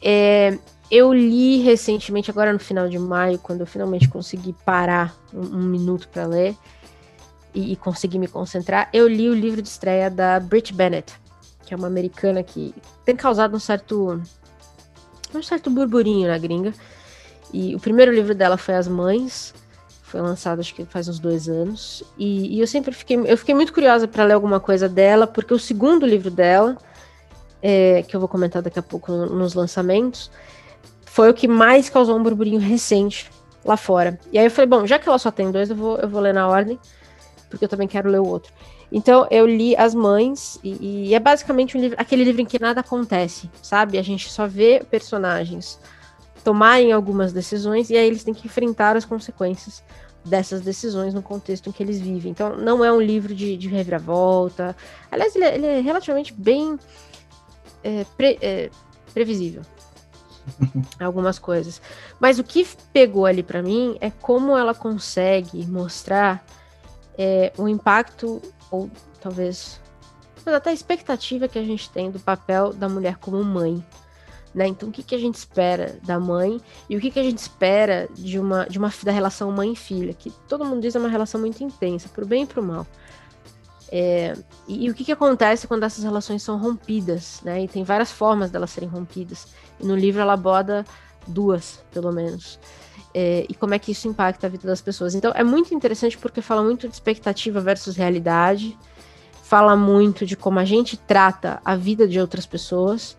[0.03, 0.59] É,
[0.91, 5.63] eu li recentemente, agora no final de maio, quando eu finalmente consegui parar um, um
[5.63, 6.57] minuto para ler
[7.55, 11.13] e, e conseguir me concentrar, eu li o livro de estreia da Brit Bennett,
[11.65, 14.21] que é uma americana que tem causado um certo
[15.35, 16.73] um certo burburinho na gringa.
[17.53, 19.55] E o primeiro livro dela foi As Mães,
[20.09, 22.03] foi lançado acho que faz uns dois anos.
[22.17, 25.53] E, e eu sempre fiquei, eu fiquei muito curiosa para ler alguma coisa dela, porque
[25.53, 26.77] o segundo livro dela,
[27.63, 30.31] é, que eu vou comentar daqui a pouco nos lançamentos,
[31.05, 33.31] foi o que mais causou um burburinho recente
[33.65, 34.19] lá fora.
[34.33, 36.21] E aí eu falei, bom, já que ela só tem dois, eu vou, eu vou
[36.21, 36.79] ler na ordem
[37.49, 38.53] porque eu também quero ler o outro.
[38.91, 42.59] Então eu li As Mães, e, e é basicamente um livro, aquele livro em que
[42.59, 43.99] nada acontece, sabe?
[43.99, 45.79] A gente só vê personagens
[46.43, 49.83] tomarem algumas decisões e aí eles têm que enfrentar as consequências
[50.25, 52.31] dessas decisões no contexto em que eles vivem.
[52.31, 54.77] Então não é um livro de, de reviravolta.
[55.11, 56.79] Aliás, ele é, ele é relativamente bem
[57.83, 58.71] é, pre, é,
[59.13, 59.63] previsível.
[61.01, 61.81] algumas coisas.
[62.19, 66.45] Mas o que pegou ali para mim é como ela consegue mostrar
[67.17, 69.81] é, o impacto, ou talvez,
[70.45, 73.85] mas até a expectativa que a gente tem do papel da mulher como mãe.
[74.55, 74.67] Né?
[74.67, 77.39] Então, o que, que a gente espera da mãe e o que, que a gente
[77.39, 81.09] espera de uma, de uma da relação mãe filha, que todo mundo diz é uma
[81.09, 82.87] relação muito intensa, pro bem e pro mal.
[83.91, 84.35] É,
[84.67, 87.65] e, e, o que, que acontece quando essas relações são rompidas, né?
[87.65, 89.47] E tem várias formas delas serem rompidas.
[89.81, 90.85] E no livro ela aborda
[91.27, 92.59] duas, pelo menos
[93.15, 95.15] é, e como é que isso impacta a vida das pessoas.
[95.15, 98.77] Então é muito interessante porque fala muito de expectativa versus realidade,
[99.43, 103.17] fala muito de como a gente trata a vida de outras pessoas.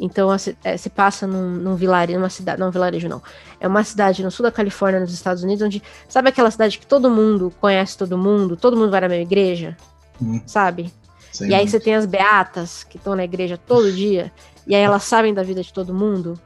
[0.00, 0.30] Então
[0.64, 3.22] é, se passa num, num vilarejo, numa cidade, não vilarejo não,
[3.60, 6.86] é uma cidade no sul da Califórnia, nos Estados Unidos, onde sabe aquela cidade que
[6.86, 9.76] todo mundo conhece todo mundo, todo mundo vai na mesma igreja,
[10.20, 10.40] hum.
[10.46, 10.92] sabe?
[11.30, 14.32] Sim, e aí você tem as beatas que estão na igreja todo dia
[14.66, 16.38] e aí elas sabem da vida de todo mundo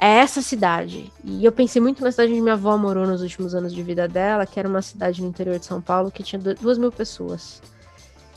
[0.00, 1.12] é essa cidade.
[1.24, 4.06] E eu pensei muito na cidade onde minha avó morou nos últimos anos de vida
[4.06, 7.60] dela, que era uma cidade no interior de São Paulo que tinha duas mil pessoas.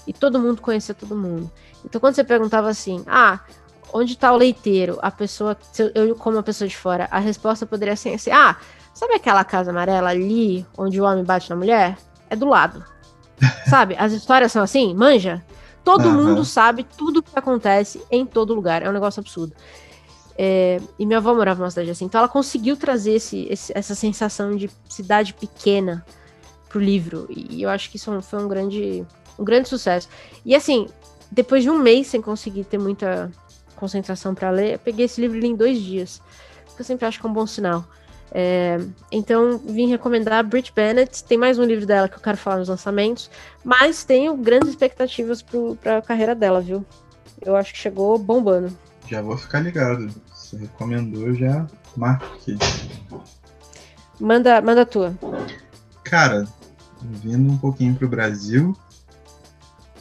[0.08, 1.52] E todo mundo conhecia todo mundo.
[1.86, 3.40] Então quando você perguntava assim, ah,
[3.94, 4.98] onde está o leiteiro?
[5.02, 5.58] A pessoa,
[5.96, 8.58] eu como uma pessoa de fora, a resposta poderia ser assim, ah,
[8.94, 11.98] sabe aquela casa amarela ali, onde o homem bate na mulher?
[12.30, 12.84] É do lado.
[13.70, 13.96] sabe?
[13.98, 15.44] As histórias são assim, manja?
[15.84, 16.14] Todo uhum.
[16.14, 18.84] mundo sabe tudo o que acontece em todo lugar.
[18.84, 19.54] É um negócio absurdo.
[20.38, 23.94] É, e minha avó morava numa cidade assim, então ela conseguiu trazer esse, esse, essa
[23.94, 26.06] sensação de cidade pequena
[26.70, 27.28] pro livro.
[27.30, 29.06] E eu acho que isso foi um grande,
[29.38, 30.08] um grande sucesso.
[30.46, 30.88] E assim,
[31.32, 33.32] depois de um mês sem conseguir ter muita
[33.82, 36.22] concentração para ler, eu peguei esse livro e li em dois dias.
[36.76, 37.84] Que eu sempre acho que é um bom sinal.
[38.32, 38.80] É,
[39.12, 41.24] então, vim recomendar Brit Bennett.
[41.24, 43.30] Tem mais um livro dela que eu quero falar nos lançamentos,
[43.64, 45.44] mas tenho grandes expectativas
[45.82, 46.86] para a carreira dela, viu?
[47.42, 48.72] Eu acho que chegou bombando.
[49.10, 50.08] Já vou ficar ligado.
[50.28, 51.68] Você recomendou, já
[51.98, 52.58] marco aqui.
[54.20, 55.18] Manda, manda a tua.
[56.04, 56.46] Cara,
[57.02, 58.78] vindo um pouquinho pro Brasil,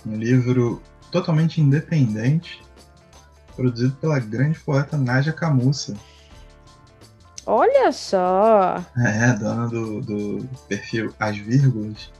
[0.06, 2.62] um livro totalmente independente,
[3.60, 5.94] produzido pela grande poeta Nádia Camussa.
[7.44, 8.82] Olha só!
[8.96, 12.10] É, dona do, do perfil As Vírgulas.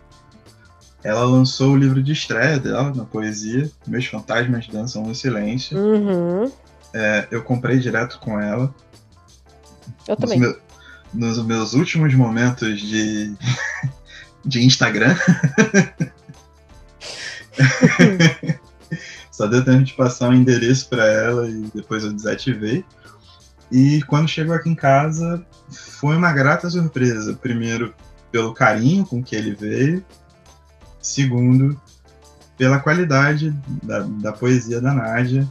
[1.03, 5.78] Ela lançou o livro de estreia dela na poesia, Meus Fantasmas Dançam no Silêncio.
[5.78, 6.53] Uhum.
[6.93, 8.74] É, eu comprei direto com ela.
[10.07, 10.57] Eu nos também.
[11.14, 13.34] nos meus últimos momentos de,
[14.45, 15.16] de Instagram.
[19.41, 22.84] Só deu tempo de passar um endereço para ela e depois eu desativei.
[23.72, 27.32] E quando chegou aqui em casa, foi uma grata surpresa.
[27.32, 27.95] Primeiro,
[28.30, 30.05] pelo carinho com que ele veio.
[31.01, 31.80] Segundo,
[32.59, 35.51] pela qualidade da, da poesia da Nádia.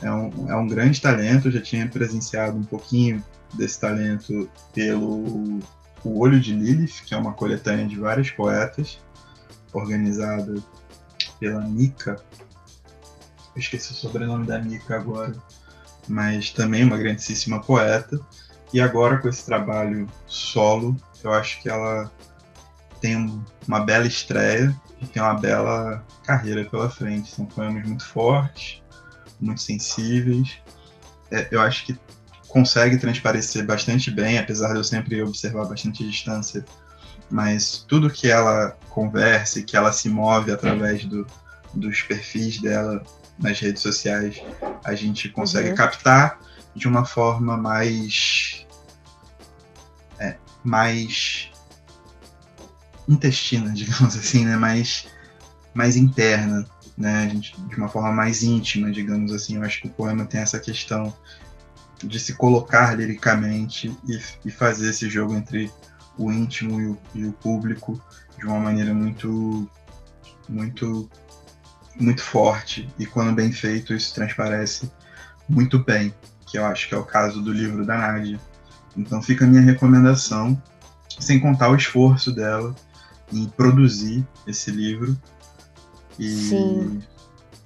[0.00, 3.24] É um, é um grande talento, já tinha presenciado um pouquinho
[3.54, 5.58] desse talento pelo
[6.04, 9.00] O Olho de Lilith, que é uma coletânea de vários poetas,
[9.72, 10.62] organizada
[11.40, 12.22] pela Nika.
[13.56, 15.34] Esqueci o sobrenome da Nika agora
[16.08, 18.18] mas também uma grandíssima poeta.
[18.72, 22.10] E agora com esse trabalho solo, eu acho que ela
[23.00, 27.30] tem uma bela estreia e tem uma bela carreira pela frente.
[27.30, 28.82] São poemas muito fortes,
[29.40, 30.58] muito sensíveis.
[31.30, 31.98] É, eu acho que
[32.48, 36.64] consegue transparecer bastante bem, apesar de eu sempre observar bastante distância.
[37.30, 41.26] Mas tudo que ela conversa e que ela se move através do,
[41.74, 43.02] dos perfis dela
[43.38, 44.42] nas redes sociais,
[44.84, 45.74] a gente consegue uhum.
[45.74, 46.40] captar
[46.74, 48.66] de uma forma mais.
[50.18, 51.50] É, mais
[53.08, 54.56] intestina, digamos assim, né?
[54.56, 55.06] Mais,
[55.74, 56.66] mais interna,
[56.96, 57.28] né?
[57.30, 59.56] Gente, de uma forma mais íntima, digamos assim.
[59.56, 61.14] Eu acho que o poema tem essa questão
[62.02, 65.72] de se colocar liricamente e, e fazer esse jogo entre
[66.18, 68.00] o íntimo e o, e o público
[68.38, 69.68] de uma maneira muito
[70.48, 71.10] muito
[71.98, 74.90] muito forte e quando bem feito isso transparece
[75.48, 76.14] muito bem,
[76.46, 78.40] que eu acho que é o caso do livro da Nádia.
[78.96, 80.60] Então fica a minha recomendação,
[81.18, 82.74] sem contar o esforço dela
[83.32, 85.16] em produzir esse livro
[86.18, 87.02] e Sim.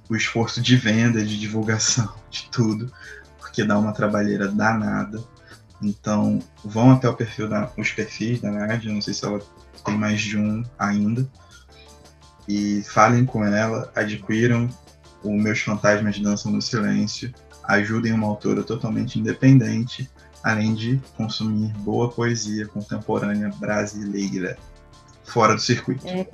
[0.09, 2.93] o esforço de venda, de divulgação, de tudo,
[3.39, 5.23] porque dá uma trabalheira danada.
[5.83, 9.41] Então vão até o perfil da, os perfis da Nádia, não sei se ela
[9.85, 11.27] tem mais de um ainda
[12.51, 14.69] e falem com ela, adquiram
[15.23, 17.33] o Meus Fantasmas Dançam no Silêncio,
[17.63, 20.11] ajudem uma autora totalmente independente,
[20.43, 24.59] além de consumir boa poesia contemporânea brasileira,
[25.23, 26.09] fora do circuito.
[26.09, 26.27] É.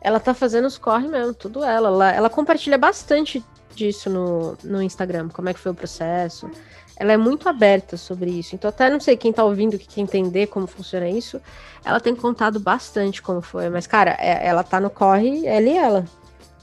[0.00, 1.88] Ela tá fazendo os corre mesmo, tudo ela.
[1.88, 2.12] ela.
[2.12, 6.50] Ela compartilha bastante disso no, no Instagram, como é que foi o processo
[6.98, 8.54] ela é muito aberta sobre isso.
[8.54, 11.40] Então, até não sei quem tá ouvindo que quer entender como funciona isso.
[11.84, 13.68] Ela tem contado bastante como foi.
[13.70, 16.04] Mas, cara, é, ela tá no corre, ela e ela.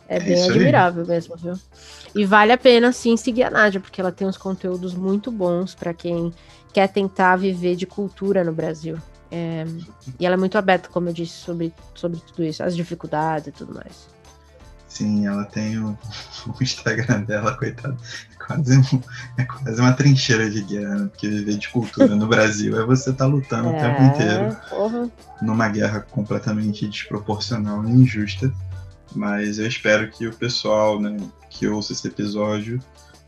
[0.09, 1.07] É, é bem admirável aí.
[1.07, 1.53] mesmo, viu?
[2.13, 5.73] E vale a pena, sim, seguir a Nádia, porque ela tem uns conteúdos muito bons
[5.73, 6.33] para quem
[6.73, 8.97] quer tentar viver de cultura no Brasil.
[9.31, 9.65] É,
[10.19, 13.51] e ela é muito aberta, como eu disse, sobre, sobre tudo isso, as dificuldades e
[13.51, 14.14] tudo mais.
[14.95, 15.97] Sim, ela tem o,
[16.47, 17.97] o Instagram dela, coitada.
[18.31, 19.01] É quase, um,
[19.37, 21.07] é quase uma trincheira de guerra, né?
[21.09, 24.57] porque viver de cultura no Brasil é você estar tá lutando é, o tempo inteiro
[24.69, 25.11] porra.
[25.41, 28.53] numa guerra completamente desproporcional e injusta.
[29.13, 31.17] Mas eu espero que o pessoal né,
[31.49, 32.79] que ouça esse episódio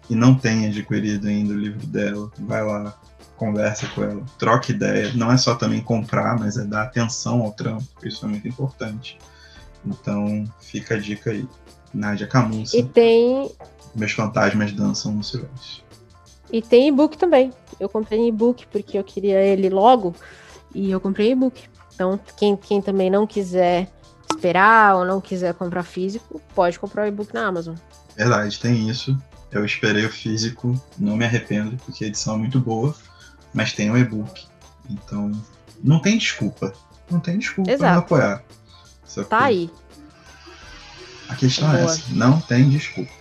[0.09, 2.97] e não tenha adquirido ainda o livro dela, vai lá,
[3.35, 5.11] conversa com ela, troca ideia.
[5.13, 9.17] Não é só também comprar, mas é dar atenção ao trampo, isso é muito importante.
[9.87, 11.47] Então fica a dica aí.
[11.93, 12.77] Nádia Camussa.
[12.77, 13.51] E tem.
[13.95, 15.83] Meus fantasmas dançam no silêncio.
[16.51, 17.51] E tem e-book também.
[17.79, 20.15] Eu comprei e-book porque eu queria ele logo.
[20.73, 21.63] E eu comprei e-book.
[21.93, 23.89] Então, quem, quem também não quiser
[24.31, 27.75] esperar ou não quiser comprar físico, pode comprar o e-book na Amazon.
[28.15, 29.17] Verdade, tem isso.
[29.51, 32.93] Eu esperei o físico, não me arrependo, porque a edição é muito boa,
[33.53, 34.45] mas tem o e-book.
[34.89, 35.31] Então,
[35.83, 36.73] não tem desculpa.
[37.09, 37.93] Não tem desculpa Exato.
[37.93, 38.43] não apoiar.
[39.23, 39.69] Só tá aí.
[41.29, 43.11] A questão é, é essa, não tem desculpa.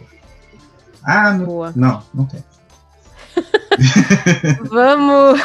[1.03, 1.73] Ah, não, Boa.
[1.75, 2.45] não, não tem.
[4.71, 5.41] vamos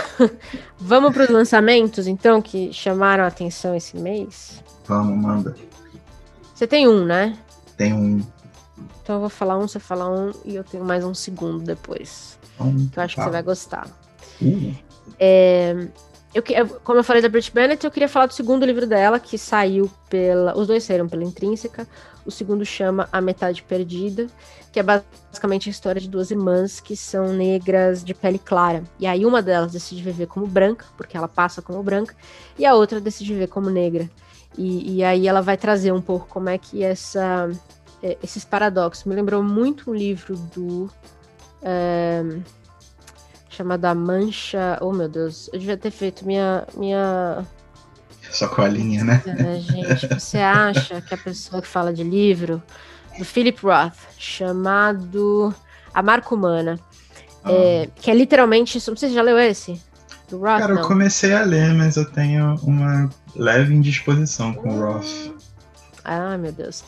[0.79, 4.63] vamos para os lançamentos, então, que chamaram a atenção esse mês?
[4.85, 5.55] Vamos, manda.
[6.53, 7.37] Você tem um, né?
[7.77, 8.21] Tem um.
[9.01, 12.37] Então eu vou falar um, você fala um e eu tenho mais um segundo depois.
[12.59, 13.21] Um, que eu acho tá.
[13.21, 13.87] que você vai gostar.
[14.41, 14.75] Uh,
[15.19, 15.87] É,
[16.33, 16.43] eu,
[16.83, 19.91] como eu falei da Brit Bennett, eu queria falar do segundo livro dela, que saiu
[20.09, 20.57] pela.
[20.57, 21.87] Os dois saíram pela Intrínseca.
[22.25, 24.27] O segundo chama A Metade Perdida,
[24.71, 28.83] que é basicamente a história de duas irmãs que são negras de pele clara.
[28.99, 32.15] E aí uma delas decide viver como branca, porque ela passa como branca,
[32.57, 34.09] e a outra decide viver como negra.
[34.57, 37.49] E, e aí ela vai trazer um pouco como é que essa,
[38.03, 39.03] é, esses paradoxos.
[39.05, 40.89] Me lembrou muito um livro do.
[41.61, 42.23] é,
[43.61, 44.77] chamado A Mancha.
[44.81, 46.65] Oh meu Deus, eu devia ter feito minha.
[46.75, 47.45] minha
[48.31, 49.21] só com a linha, né?
[49.27, 52.63] é, gente, você acha que a pessoa que fala de livro,
[53.17, 55.53] do Philip Roth, chamado
[55.93, 56.79] A Marca Humana,
[57.45, 58.75] é, que é literalmente.
[58.75, 59.81] Não sei se você já leu esse?
[60.29, 60.59] Do Roth?
[60.59, 60.87] Cara, eu não.
[60.87, 65.33] comecei a ler, mas eu tenho uma leve indisposição com o Roth.
[66.03, 66.83] Ah, meu Deus.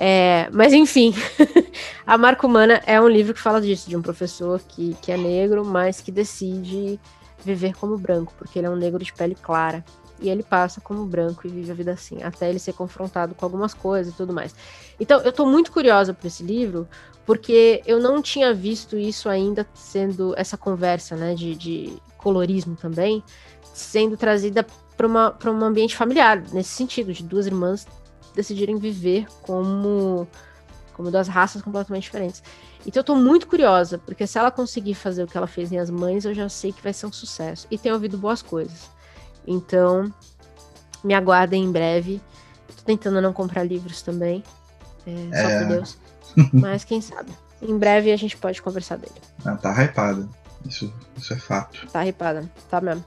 [0.00, 1.12] É, mas enfim,
[2.06, 5.16] A Marca Humana é um livro que fala disso, de um professor que, que é
[5.16, 7.00] negro, mas que decide
[7.44, 9.84] viver como branco, porque ele é um negro de pele clara.
[10.20, 13.44] E ele passa como branco e vive a vida assim, até ele ser confrontado com
[13.44, 14.54] algumas coisas e tudo mais.
[14.98, 16.88] Então, eu tô muito curiosa por esse livro,
[17.26, 23.22] porque eu não tinha visto isso ainda sendo essa conversa, né, de, de colorismo também,
[23.74, 24.64] sendo trazida
[24.96, 27.86] para um ambiente familiar, nesse sentido, de duas irmãs
[28.34, 30.26] decidirem viver como,
[30.94, 32.42] como duas raças completamente diferentes.
[32.86, 35.78] Então eu tô muito curiosa, porque se ela conseguir fazer o que ela fez em
[35.78, 37.66] As Mães, eu já sei que vai ser um sucesso.
[37.70, 38.88] E tenho ouvido boas coisas.
[39.46, 40.12] Então,
[41.02, 42.20] me aguardem em breve.
[42.76, 44.42] Tô tentando não comprar livros também.
[45.06, 45.58] É, só É.
[45.60, 45.98] por Deus.
[46.52, 47.32] Mas quem sabe.
[47.60, 49.14] Em breve a gente pode conversar dele.
[49.44, 50.28] Ah, tá hypada.
[50.64, 51.86] Isso, isso é fato.
[51.90, 53.04] Tá ripada, tá mesmo.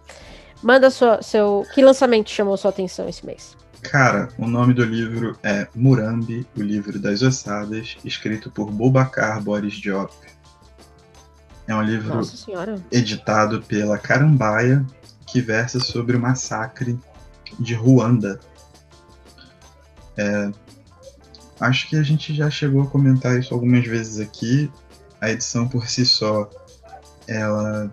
[0.63, 1.65] Manda sua, seu.
[1.73, 3.55] Que lançamento chamou sua atenção esse mês?
[3.81, 9.73] Cara, o nome do livro é Murambi, o livro das ossadas, escrito por Boubacar Boris
[9.73, 10.13] Diop.
[11.67, 12.21] É um livro
[12.91, 14.85] editado pela Carambaia,
[15.25, 16.99] que versa sobre o massacre
[17.59, 18.39] de Ruanda.
[20.17, 20.51] É,
[21.59, 24.71] acho que a gente já chegou a comentar isso algumas vezes aqui.
[25.19, 26.49] A edição por si só,
[27.27, 27.91] ela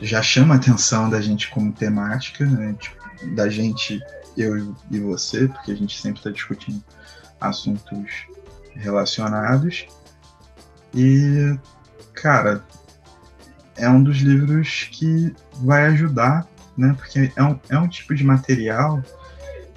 [0.00, 2.74] já chama a atenção da gente como temática, né?
[2.78, 4.00] Tipo, da gente,
[4.36, 6.82] eu e você, porque a gente sempre está discutindo
[7.40, 8.26] assuntos
[8.74, 9.86] relacionados.
[10.94, 11.56] E,
[12.14, 12.62] cara,
[13.76, 16.94] é um dos livros que vai ajudar, né?
[16.96, 19.02] Porque é um, é um tipo de material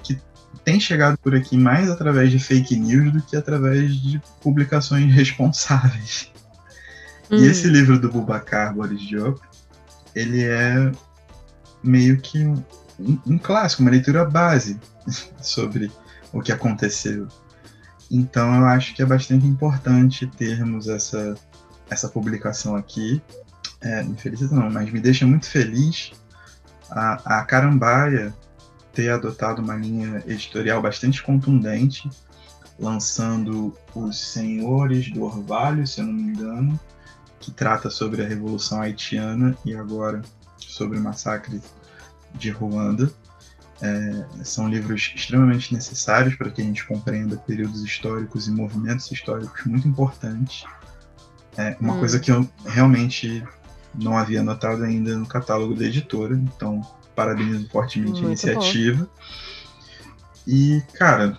[0.02, 0.20] que
[0.64, 6.30] tem chegado por aqui mais através de fake news do que através de publicações responsáveis.
[7.30, 9.40] E Hum, esse livro do Bubacar Boris Diop,
[10.14, 10.90] ele é
[11.82, 12.44] meio que
[13.00, 14.78] um, um- clássico, uma leitura base
[15.40, 15.90] sobre
[16.32, 17.26] o que aconteceu.
[18.10, 21.34] Então eu acho que é bastante importante termos essa,
[21.88, 23.22] essa publicação aqui.
[23.80, 26.12] É, me felicita não, mas me deixa muito feliz
[26.90, 28.34] a, a Carambaia
[28.92, 32.10] ter adotado uma linha editorial bastante contundente,
[32.78, 36.78] lançando Os Senhores do Orvalho, se eu não me engano,
[37.38, 40.20] que trata sobre a Revolução Haitiana e agora
[40.58, 41.62] sobre o massacre
[42.34, 43.10] de Ruanda.
[43.82, 49.64] É, são livros extremamente necessários para que a gente compreenda períodos históricos e movimentos históricos
[49.64, 50.64] muito importantes.
[51.56, 51.98] É uma Hum.
[51.98, 53.42] coisa que eu realmente
[53.94, 56.80] não havia notado ainda no catálogo da editora, então
[57.16, 59.08] parabenizo fortemente a Muito iniciativa.
[60.46, 61.36] E, cara,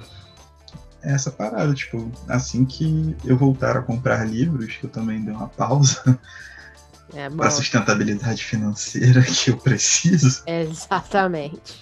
[1.02, 5.34] é essa parada, tipo, assim que eu voltar a comprar livros, que eu também dei
[5.34, 6.02] uma pausa
[7.14, 11.82] É para a sustentabilidade financeira que eu preciso, Exatamente.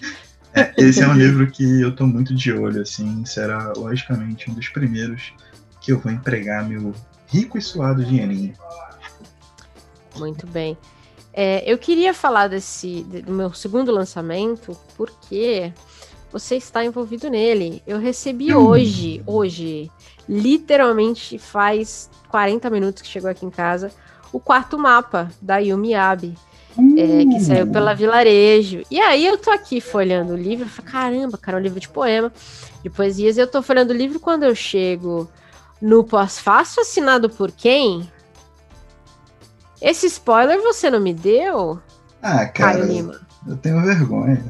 [0.54, 4.54] é, esse é um livro que eu tô muito de olho, assim, será logicamente um
[4.54, 5.32] dos primeiros
[5.80, 6.94] que eu vou empregar meu
[7.28, 8.54] rico e suado dinheirinho.
[10.16, 10.76] Muito bem.
[11.32, 15.72] É, eu queria falar desse de- do meu segundo lançamento porque
[16.32, 17.82] você está envolvido nele.
[17.86, 18.58] Eu recebi Hum.
[18.66, 19.90] hoje, hoje,
[20.28, 23.92] literalmente faz 40 minutos que chegou aqui em casa,
[24.32, 26.36] o quarto mapa da Yumi Abe,
[26.96, 28.82] é, que saiu pela Vilarejo.
[28.90, 31.80] E aí eu tô aqui folhando o livro, eu falo, caramba, cara, é um livro
[31.80, 32.32] de poema,
[32.82, 35.28] de poesias, e eu tô folhando o livro quando eu chego
[35.80, 38.10] no pós-fácil assinado por quem?
[39.80, 41.80] Esse spoiler você não me deu?
[42.22, 42.80] Ah, cara,
[43.46, 44.44] eu tenho vergonha.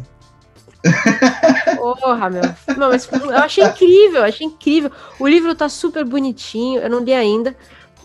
[1.77, 2.43] Porra, meu.
[2.77, 4.91] Não, mas eu achei incrível, achei incrível.
[5.19, 7.55] O livro tá super bonitinho, eu não li ainda.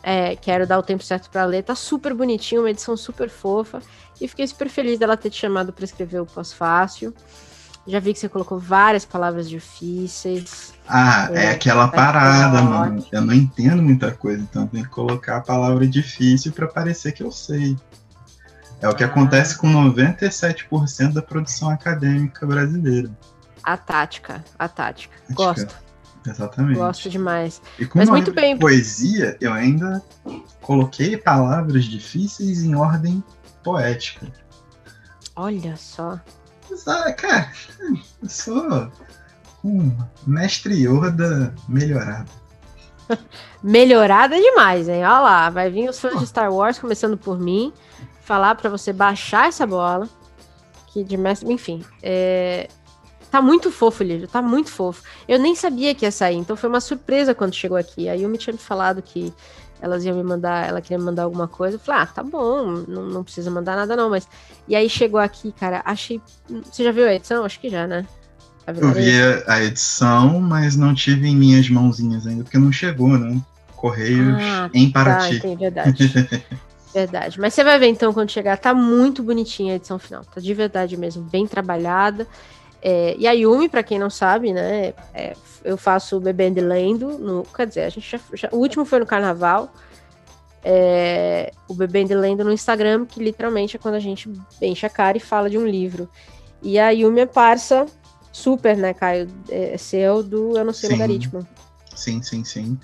[0.07, 1.63] É, quero dar o tempo certo pra ler.
[1.63, 3.81] Tá super bonitinho, uma edição super fofa.
[4.21, 7.11] E fiquei super feliz dela ter te chamado pra escrever o pós-fácil.
[7.87, 10.75] Já vi que você colocou várias palavras difíceis.
[10.87, 13.03] Ah, é, é aquela parada, mano.
[13.11, 17.23] Eu não entendo muita coisa, então tem que colocar a palavra difícil para parecer que
[17.23, 17.75] eu sei.
[18.79, 19.07] É o que ah.
[19.07, 23.09] acontece com 97% da produção acadêmica brasileira.
[23.63, 25.15] A tática, a tática.
[25.15, 25.33] tática.
[25.33, 25.84] Gosto.
[26.25, 26.77] Exatamente.
[26.77, 27.61] Gosto demais.
[27.77, 28.57] E com Mas muito bem.
[28.57, 30.01] poesia, eu ainda
[30.61, 33.23] coloquei palavras difíceis em ordem
[33.63, 34.27] poética.
[35.35, 36.19] Olha só.
[36.87, 37.51] Ah, cara,
[38.21, 38.91] eu sou
[39.63, 39.91] um
[40.25, 42.31] mestre Yoda melhorado.
[43.61, 45.03] melhorada demais, hein?
[45.03, 46.19] Olha lá, vai vir os fãs oh.
[46.19, 47.71] de Star Wars, começando por mim,
[48.21, 50.09] falar para você baixar essa bola.
[50.87, 51.51] Que de mestre.
[51.51, 52.69] Enfim, é,
[53.31, 55.03] Tá muito fofo o livro, tá muito fofo.
[55.27, 58.07] Eu nem sabia que ia sair, então foi uma surpresa quando chegou aqui.
[58.07, 59.33] Aí eu me tinha me falado que
[59.81, 61.75] elas iam me mandar, ela queria me mandar alguma coisa.
[61.75, 64.27] Eu falei, ah, tá bom, não, não precisa mandar nada não, mas...
[64.67, 66.21] E aí chegou aqui, cara, achei...
[66.63, 67.43] Você já viu a edição?
[67.43, 68.05] Acho que já, né?
[68.67, 69.11] Eu vi
[69.45, 73.39] a edição, mas não tive em minhas mãozinhas ainda, porque não chegou, né?
[73.75, 75.39] Correios ah, em Paraty.
[75.39, 76.13] Tá, verdade.
[76.91, 77.39] verdade.
[77.39, 80.25] Mas você vai ver então quando chegar, tá muito bonitinha a edição final.
[80.25, 82.27] Tá de verdade mesmo, bem trabalhada.
[82.87, 87.17] É, e a Yumi, para quem não sabe, né, é, eu faço o Bebendo Lendo,
[87.17, 89.73] no, quer dizer, a gente já, já, o último foi no Carnaval,
[90.63, 94.31] é, o Bebendo Lendo no Instagram, que literalmente é quando a gente
[94.61, 96.07] enche a cara e fala de um livro.
[96.61, 97.87] E a Yumi é parça
[98.31, 101.47] super, né, Caio, é, seu do Eu Não Sei sim, Logaritmo.
[101.95, 102.79] Sim, sim, sim.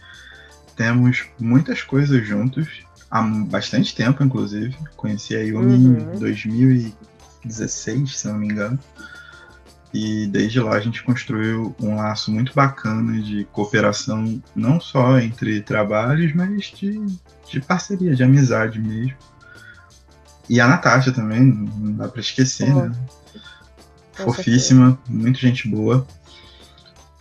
[0.76, 4.76] Temos muitas coisas juntos, há bastante tempo, inclusive.
[4.96, 6.16] Conheci a Yumi uhum.
[6.16, 8.80] em 2016, se não me engano.
[9.94, 15.62] E desde lá a gente construiu um laço muito bacana de cooperação, não só entre
[15.62, 17.06] trabalhos, mas de,
[17.50, 19.18] de parceria, de amizade mesmo.
[20.50, 22.92] E a Natasha também, não dá para esquecer, né?
[24.14, 26.06] Fofíssima, muito gente boa.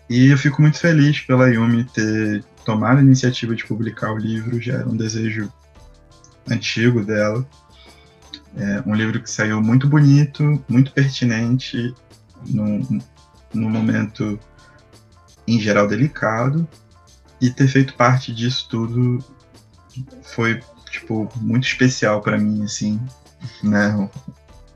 [0.08, 4.60] E eu fico muito feliz pela Yumi ter tomado a iniciativa de publicar o livro,
[4.60, 5.52] já era um desejo
[6.48, 7.46] antigo dela.
[8.56, 11.94] É um livro que saiu muito bonito, muito pertinente
[12.46, 13.00] num,
[13.52, 14.38] num momento
[15.46, 16.66] em geral delicado.
[17.40, 19.24] E ter feito parte disso tudo
[20.22, 20.60] foi
[20.90, 23.00] tipo muito especial para mim assim
[23.62, 24.10] né?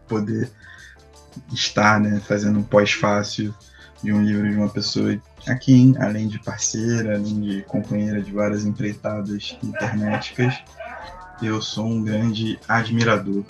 [0.09, 0.51] Poder
[1.53, 3.55] estar né fazendo um pós-fácil
[4.03, 8.65] de um livro de uma pessoa aqui além de parceira além de companheira de várias
[8.65, 10.55] empreitadas internéticas
[11.43, 13.45] eu sou um grande admirador.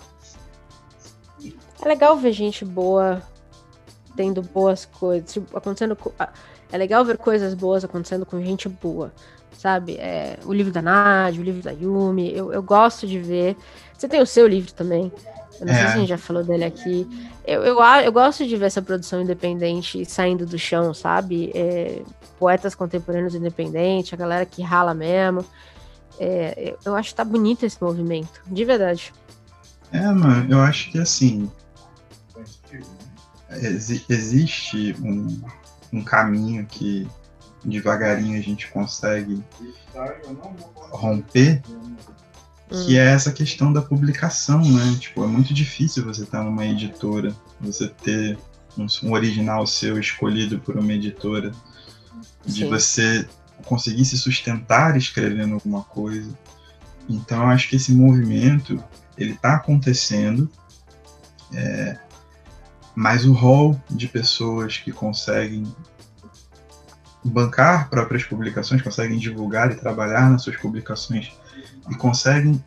[1.83, 3.23] É legal ver gente boa
[4.17, 5.97] tendo boas coisas, tipo, acontecendo.
[6.73, 9.13] É legal ver coisas boas acontecendo com gente boa,
[9.57, 9.97] sabe?
[9.97, 13.57] É, o livro da Nádia, o livro da Yumi, eu, eu gosto de ver.
[13.97, 15.13] Você tem o seu livro também.
[15.61, 15.77] Eu não é.
[15.77, 17.07] sei se a gente já falou dele aqui.
[17.47, 21.53] Eu, eu, eu gosto de ver essa produção independente saindo do chão, sabe?
[21.55, 22.03] É,
[22.39, 25.45] poetas contemporâneos independentes, a galera que rala mesmo.
[26.19, 29.13] É, eu acho que tá bonito esse movimento, de verdade.
[29.93, 31.51] É, mano, eu acho que assim,
[34.09, 35.41] existe um,
[35.93, 37.07] um caminho que
[37.65, 39.43] devagarinho a gente consegue
[40.91, 41.63] romper,
[42.69, 42.99] que hum.
[42.99, 44.97] é essa questão da publicação, né?
[44.99, 48.39] Tipo, é muito difícil você estar numa editora, você ter
[48.77, 51.53] um, um original seu escolhido por uma editora,
[52.45, 52.69] de Sim.
[52.69, 53.27] você
[53.65, 56.37] conseguir se sustentar escrevendo alguma coisa.
[57.09, 58.83] Então, eu acho que esse movimento
[59.17, 60.51] ele está acontecendo.
[61.53, 61.99] É,
[62.95, 65.65] mas o rol de pessoas que conseguem
[67.25, 71.33] bancar próprias publicações, conseguem divulgar e trabalhar nas suas publicações
[71.91, 72.63] e conseguem,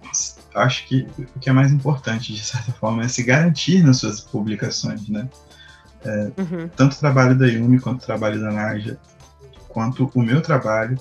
[0.55, 4.19] acho que o que é mais importante de certa forma é se garantir nas suas
[4.19, 5.29] publicações, né?
[6.03, 6.67] É, uhum.
[6.75, 8.99] Tanto o trabalho da Yumi quanto o trabalho da Naja,
[9.67, 10.97] quanto o meu trabalho,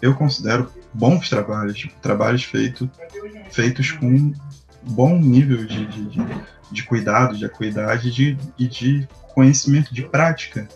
[0.00, 2.90] eu considero bons trabalhos, tipo, trabalhos feito,
[3.50, 4.32] feitos com
[4.82, 6.20] bom nível de, de, de
[6.72, 10.68] de cuidado, de acuidade de, e de conhecimento, de prática.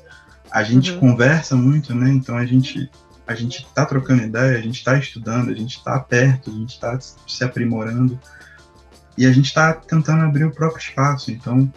[0.51, 1.01] A gente uhum.
[1.01, 2.11] conversa muito, né?
[2.11, 2.91] Então a gente
[3.27, 6.75] a gente está trocando ideia, a gente está estudando, a gente está perto, a gente
[6.75, 8.19] está se aprimorando
[9.19, 11.33] e a gente está tentando abrir o próprio espaço.
[11.33, 11.73] Então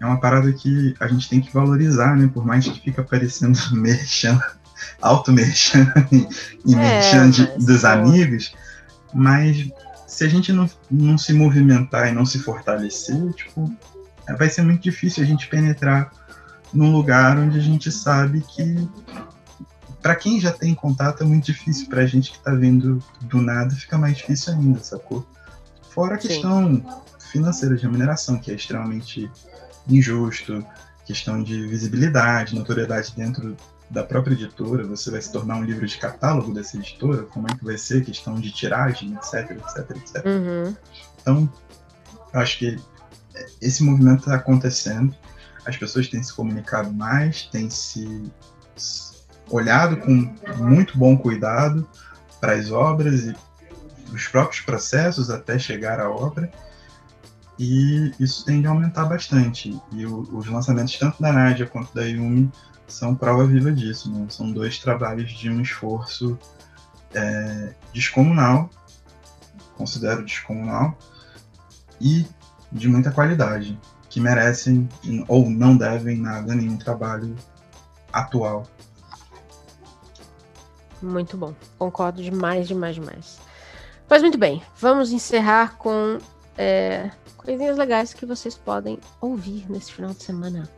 [0.00, 2.30] é uma parada que a gente tem que valorizar, né?
[2.32, 4.40] Por mais que fica parecendo merchan,
[5.02, 5.92] auto-merchan
[6.64, 8.54] e é, merchan de, dos amigos,
[9.12, 9.68] mas
[10.16, 13.70] se a gente não, não se movimentar e não se fortalecer, tipo,
[14.38, 16.10] vai ser muito difícil a gente penetrar
[16.72, 18.88] num lugar onde a gente sabe que
[20.00, 23.42] para quem já tem contato é muito difícil, para a gente que está vindo do
[23.42, 25.26] nada fica mais difícil ainda, sacou?
[25.90, 26.84] Fora a questão Sim.
[27.30, 29.30] financeira de remuneração, que é extremamente
[29.86, 30.64] injusto,
[31.04, 33.54] questão de visibilidade, notoriedade dentro
[33.90, 37.54] da própria editora, você vai se tornar um livro de catálogo dessa editora, como é
[37.54, 40.26] que vai ser, questão de tiragem, etc, etc, etc.
[40.26, 40.76] Uhum.
[41.20, 41.52] Então,
[42.32, 42.78] eu acho que
[43.60, 45.14] esse movimento está acontecendo,
[45.64, 48.30] as pessoas têm se comunicado mais, têm se
[49.50, 51.88] olhado com muito bom cuidado
[52.40, 53.36] para as obras e
[54.12, 56.50] os próprios processos até chegar à obra,
[57.58, 59.80] e isso tende a aumentar bastante.
[59.92, 62.50] E os lançamentos tanto da Nádia quanto da Yumi
[62.88, 64.10] são prova viva disso.
[64.10, 64.26] Né?
[64.28, 66.38] São dois trabalhos de um esforço
[67.14, 68.70] é, descomunal,
[69.76, 70.96] considero descomunal,
[72.00, 72.26] e
[72.70, 73.78] de muita qualidade,
[74.08, 74.88] que merecem
[75.28, 77.34] ou não devem nada nenhum trabalho
[78.12, 78.66] atual.
[81.02, 83.38] Muito bom, concordo demais, demais, demais.
[84.08, 86.18] Pois muito bem, vamos encerrar com
[86.56, 90.68] é, coisinhas legais que vocês podem ouvir nesse final de semana.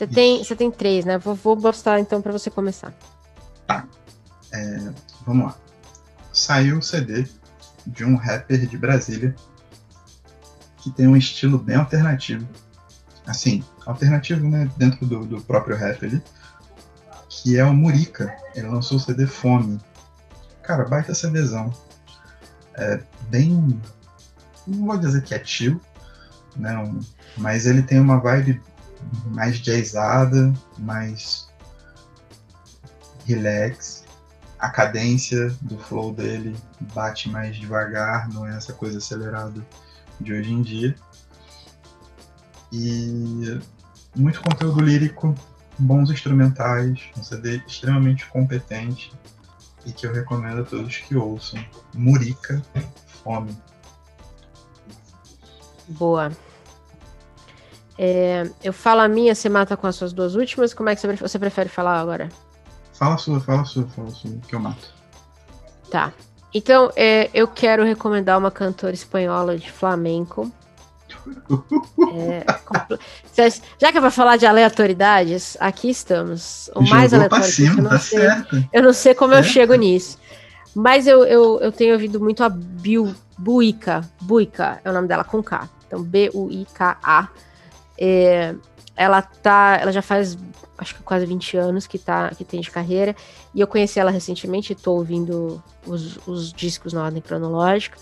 [0.00, 1.18] Você tem, você tem três, né?
[1.18, 1.58] Vou, vou
[2.00, 2.94] então para você começar.
[3.66, 3.86] Tá.
[4.50, 4.90] É,
[5.26, 5.56] vamos lá.
[6.32, 7.26] Saiu o CD
[7.86, 9.36] de um rapper de Brasília
[10.78, 12.48] que tem um estilo bem alternativo.
[13.26, 14.70] Assim, alternativo, né?
[14.78, 16.22] Dentro do, do próprio rap ali.
[17.28, 18.34] Que é o Murica.
[18.54, 19.78] Ele lançou o CD Fome.
[20.62, 21.70] Cara, baita CDzão.
[22.72, 23.78] É bem.
[24.66, 25.78] Não vou dizer que é chill,
[26.56, 26.90] né?
[27.36, 28.62] Mas ele tem uma vibe
[29.26, 31.48] mais jazzada, mais
[33.26, 34.04] relax.
[34.58, 36.54] A cadência do flow dele
[36.94, 39.64] bate mais devagar, não é essa coisa acelerada
[40.20, 40.94] de hoje em dia.
[42.72, 43.58] E
[44.14, 45.34] muito conteúdo lírico,
[45.78, 49.12] bons instrumentais, um CD extremamente competente
[49.86, 51.64] e que eu recomendo a todos que ouçam.
[51.94, 52.62] Murica
[53.22, 53.56] Fome.
[55.88, 56.30] Boa.
[58.02, 60.72] É, eu falo a minha, você mata com as suas duas últimas.
[60.72, 62.30] Como é que você prefere falar agora?
[62.94, 64.88] Fala a sua, fala a sua, fala a sua, que eu mato.
[65.90, 66.10] Tá.
[66.54, 70.50] Então, é, eu quero recomendar uma cantora espanhola de flamenco.
[72.14, 72.42] É,
[73.78, 76.70] já que é pra falar de aleatoriedades, aqui estamos.
[76.74, 77.44] O mais aleatório.
[77.44, 78.20] Cima, eu, não tá sei,
[78.72, 79.46] eu não sei como certo.
[79.46, 80.18] eu chego nisso.
[80.74, 84.08] Mas eu, eu, eu tenho ouvido muito a Bill Buica.
[84.22, 85.68] Buica é o nome dela com K.
[85.86, 87.28] Então, B-U-I-K-A.
[88.00, 88.54] É,
[88.96, 89.78] ela tá.
[89.80, 90.36] Ela já faz
[90.80, 93.14] acho que quase 20 anos que, tá, que tem de carreira.
[93.54, 97.98] E eu conheci ela recentemente, estou ouvindo os, os, discos na ordem cronológica.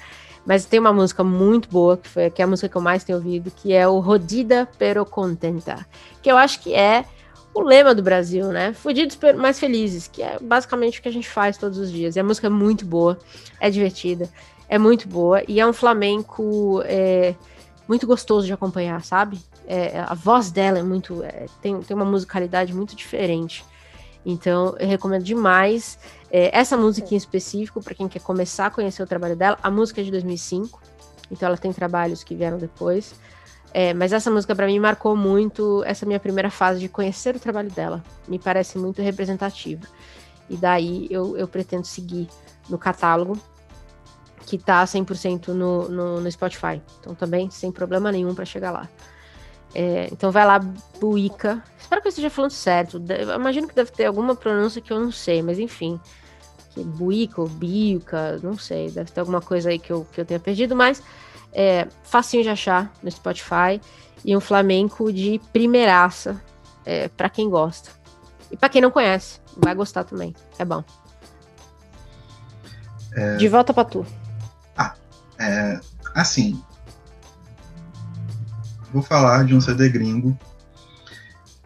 [0.46, 3.03] Mas tem uma música muito boa, que, foi, que é a música que eu mais
[3.03, 5.84] tenho ouvido, que é o Rodida Pero Contenta.
[6.22, 7.05] Que eu acho que é
[7.53, 8.72] o lema do Brasil, né?
[8.72, 12.14] Fudidos mais felizes, que é basicamente o que a gente faz todos os dias.
[12.14, 13.18] E a música é muito boa,
[13.61, 14.30] é divertida,
[14.68, 15.42] é muito boa.
[15.49, 17.34] E é um flamenco é,
[17.88, 19.40] muito gostoso de acompanhar, sabe?
[19.71, 21.23] É, a voz dela é muito.
[21.23, 23.62] É, tem, tem uma musicalidade muito diferente.
[24.25, 25.99] Então, eu recomendo demais
[26.31, 29.59] é, essa música em específico, para quem quer começar a conhecer o trabalho dela.
[29.62, 30.81] A música é de 2005,
[31.31, 33.14] então ela tem trabalhos que vieram depois.
[33.75, 37.39] É, mas essa música, para mim, marcou muito essa minha primeira fase de conhecer o
[37.39, 38.03] trabalho dela.
[38.27, 39.87] Me parece muito representativa.
[40.49, 42.27] E daí eu, eu pretendo seguir
[42.71, 43.39] no catálogo,
[44.47, 46.81] que tá 100% no, no, no Spotify.
[47.01, 48.89] Então, também sem problema nenhum para chegar lá.
[49.75, 50.59] É, então vai lá,
[51.01, 51.62] Buica.
[51.79, 53.03] Espero que eu esteja falando certo.
[53.09, 56.01] Eu imagino que deve ter alguma pronúncia que eu não sei, mas enfim.
[56.71, 58.91] Que Buica ou Biuca, não sei.
[58.91, 61.03] Deve ter alguma coisa aí que eu, que eu tenha perdido, mas
[61.53, 63.81] é facinho de achar no Spotify.
[64.25, 66.43] E um flamenco de primeiraça
[66.85, 67.91] é, para quem gosta.
[68.51, 70.35] E para quem não conhece, vai gostar também.
[70.59, 70.83] É bom.
[73.12, 73.37] É...
[73.37, 74.07] De volta para tu.
[74.77, 74.95] Ah,
[75.39, 75.81] é,
[76.14, 76.62] assim,
[78.93, 80.39] vou falar de um CD gringo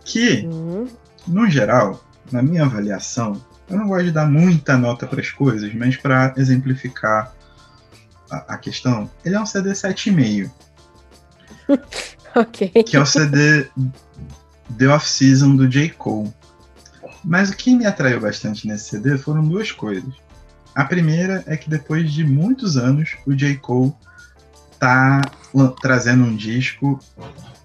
[0.04, 0.88] que, Uhum.
[1.26, 5.72] no geral, na minha avaliação, eu não gosto de dar muita nota para as coisas,
[5.74, 7.32] mas para exemplificar
[8.30, 10.50] a, a questão, ele é um CD 7,5,
[12.34, 12.68] Ok.
[12.84, 13.68] que é o CD
[14.78, 15.90] The Off-Season do J.
[15.90, 16.32] Cole.
[17.24, 20.12] Mas o que me atraiu bastante nesse CD foram duas coisas.
[20.74, 23.56] A primeira é que depois de muitos anos, o J.
[23.58, 23.92] Cole
[24.82, 25.22] tá
[25.80, 26.98] trazendo um disco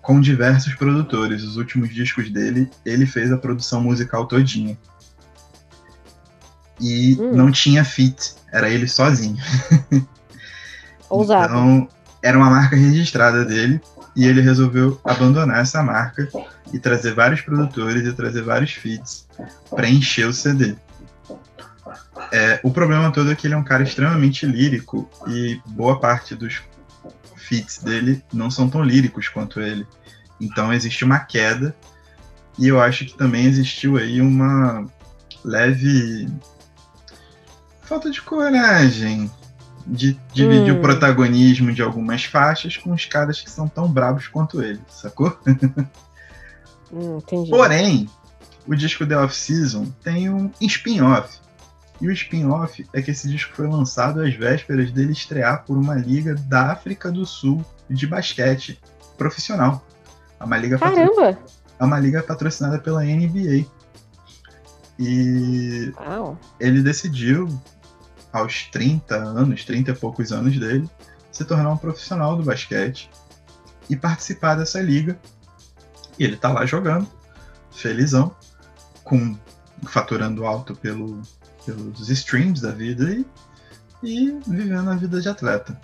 [0.04, 1.42] com diversos produtores.
[1.42, 4.78] Os últimos discos dele, ele fez a produção musical todinha.
[6.80, 7.36] E Hum.
[7.36, 9.36] não tinha feat, era ele sozinho.
[11.10, 11.46] Ousado.
[11.46, 11.90] Então,
[12.22, 13.82] era uma marca registrada dele
[14.16, 16.30] e ele resolveu abandonar essa marca
[16.72, 19.28] e trazer vários produtores e trazer vários feats
[19.72, 20.76] para encher o CD.
[22.32, 26.36] É, o problema todo é que ele é um cara extremamente lírico e boa parte
[26.36, 26.62] dos
[27.48, 29.88] feats dele não são tão líricos quanto ele.
[30.40, 31.76] Então existe uma queda
[32.60, 34.86] E eu acho que também existiu aí uma
[35.44, 36.28] leve
[37.82, 39.32] falta de coragem
[39.86, 40.80] de dividir hum.
[40.80, 45.38] o protagonismo de algumas faixas com os caras que são tão bravos quanto ele, sacou?
[46.92, 47.20] Hum,
[47.50, 48.10] Porém,
[48.66, 51.38] o disco The Off Season tem um spin-off.
[52.00, 55.96] E o spin-off é que esse disco foi lançado às vésperas dele estrear por uma
[55.96, 58.80] liga da África do Sul de basquete
[59.18, 59.84] profissional.
[60.40, 61.38] É uma liga, Caramba!
[61.80, 63.66] É uma liga patrocinada pela NBA.
[65.00, 66.38] E Uau.
[66.60, 67.48] ele decidiu,
[68.32, 70.90] aos 30 anos, 30 e poucos anos dele,
[71.32, 73.10] se tornar um profissional do basquete
[73.90, 75.20] e participar dessa liga.
[76.18, 77.08] E ele tá lá jogando,
[77.72, 78.36] felizão,
[79.04, 79.38] com
[79.86, 81.22] faturando alto pelo,
[81.68, 83.26] pelos streams da vida e,
[84.04, 85.80] e vivendo a vida de atleta.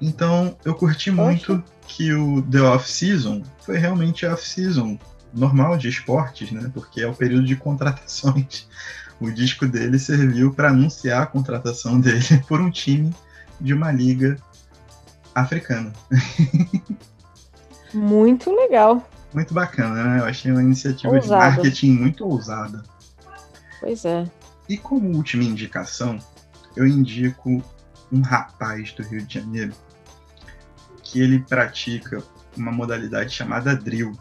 [0.00, 4.98] Então eu curti muito que o The Off Season foi realmente off season
[5.34, 6.70] normal de esportes, né?
[6.72, 8.68] Porque é o período de contratações.
[9.20, 13.14] O disco dele serviu para anunciar a contratação dele por um time
[13.60, 14.38] de uma liga
[15.34, 15.92] africana.
[17.92, 19.06] Muito legal.
[19.34, 20.20] Muito bacana, né?
[20.20, 22.82] Eu achei uma iniciativa de marketing muito ousada.
[23.80, 24.24] Pois é.
[24.70, 26.16] E como última indicação,
[26.76, 27.60] eu indico
[28.12, 29.72] um rapaz do Rio de Janeiro
[31.02, 32.22] que ele pratica
[32.56, 34.16] uma modalidade chamada drill.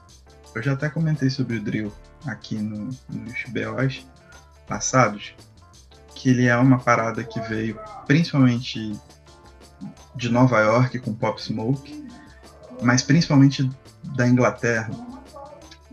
[0.55, 1.93] Eu já até comentei sobre o drill
[2.25, 4.07] aqui no, nos BOs
[4.67, 5.35] passados,
[6.15, 8.99] que ele é uma parada que veio principalmente
[10.15, 12.09] de Nova York com Pop Smoke,
[12.81, 13.69] mas principalmente
[14.15, 14.89] da Inglaterra,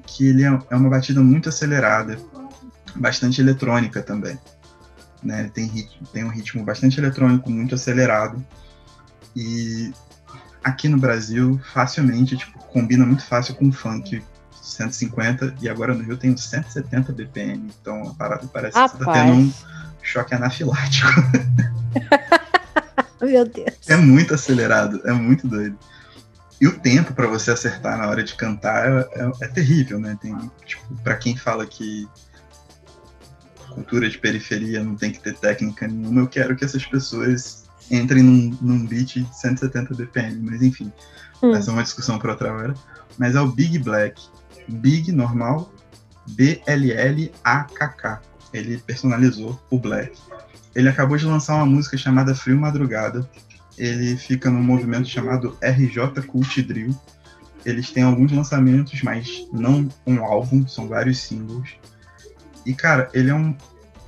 [0.07, 2.19] que ele é, é uma batida muito acelerada,
[2.97, 4.39] bastante eletrônica também.
[5.23, 5.51] Né?
[5.53, 8.45] Tem, ritmo, tem um ritmo bastante eletrônico, muito acelerado.
[9.35, 9.93] E
[10.63, 14.23] aqui no Brasil, facilmente, tipo, combina muito fácil com funk
[14.67, 17.71] 150 e agora no Rio tem 170 BPM.
[17.81, 18.93] Então a parada parece Rapaz.
[18.93, 19.53] que você tá tendo um
[20.03, 21.09] choque anafilático.
[23.23, 23.75] Meu Deus.
[23.89, 25.79] É muito acelerado, é muito doido.
[26.61, 30.17] E o tempo para você acertar na hora de cantar é, é, é terrível, né?
[30.21, 30.35] Tem,
[30.65, 32.09] tipo, para quem fala que
[33.77, 38.23] cultura de periferia não tem que ter técnica nenhuma, eu quero que essas pessoas entrem
[38.23, 40.91] num, num beat de 170 BPM, mas enfim,
[41.43, 41.55] hum.
[41.55, 42.75] essa é uma discussão para outra hora.
[43.19, 44.21] Mas é o Big Black.
[44.67, 45.73] Big normal,
[46.31, 48.23] B-L-L-A-K-K.
[48.53, 50.19] Ele personalizou o Black.
[50.75, 53.29] Ele acabou de lançar uma música chamada Frio Madrugada,
[53.77, 56.99] ele fica num movimento chamado RJ Cult Drill.
[57.65, 61.77] Eles têm alguns lançamentos, mas não um álbum, são vários singles.
[62.67, 63.57] E cara, ele é um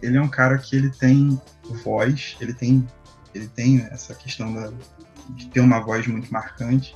[0.03, 1.41] ele é um cara que ele tem
[1.83, 2.87] voz, ele tem
[3.35, 4.73] ele tem essa questão da,
[5.31, 6.95] de ter uma voz muito marcante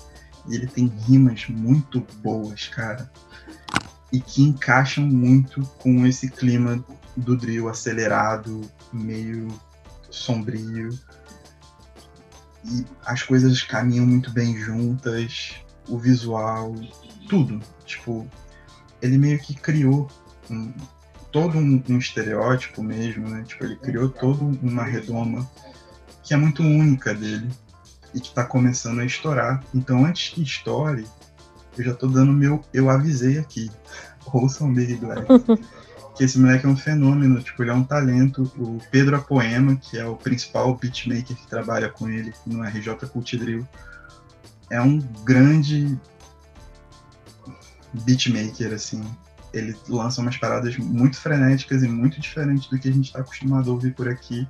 [0.48, 3.10] e ele tem rimas muito boas, cara.
[4.12, 6.84] E que encaixam muito com esse clima
[7.16, 8.60] do drill acelerado,
[8.92, 9.48] meio
[10.10, 10.90] sombrio
[12.64, 15.54] e as coisas caminham muito bem juntas,
[15.88, 16.74] o visual,
[17.28, 17.60] tudo.
[17.84, 18.26] Tipo,
[19.00, 20.08] ele meio que criou
[20.48, 20.72] um,
[21.32, 23.42] todo um, um, estereótipo mesmo, né?
[23.46, 25.50] Tipo, ele criou toda uma redoma
[26.22, 27.50] que é muito única dele
[28.14, 29.64] e que tá começando a estourar.
[29.74, 31.06] Então, antes que estoure,
[31.76, 33.70] eu já tô dando meu eu avisei aqui.
[34.32, 35.26] Ouçam Big Black.
[36.14, 38.42] que esse moleque é um fenômeno, tipo, ele é um talento.
[38.58, 43.36] O Pedro Apoema, que é o principal beatmaker que trabalha com ele no RJ Cult
[43.36, 43.66] Drill,
[44.70, 45.98] é um grande
[48.04, 49.02] beatmaker, assim.
[49.52, 53.70] Ele lança umas paradas muito frenéticas e muito diferentes do que a gente está acostumado
[53.70, 54.48] a ouvir por aqui.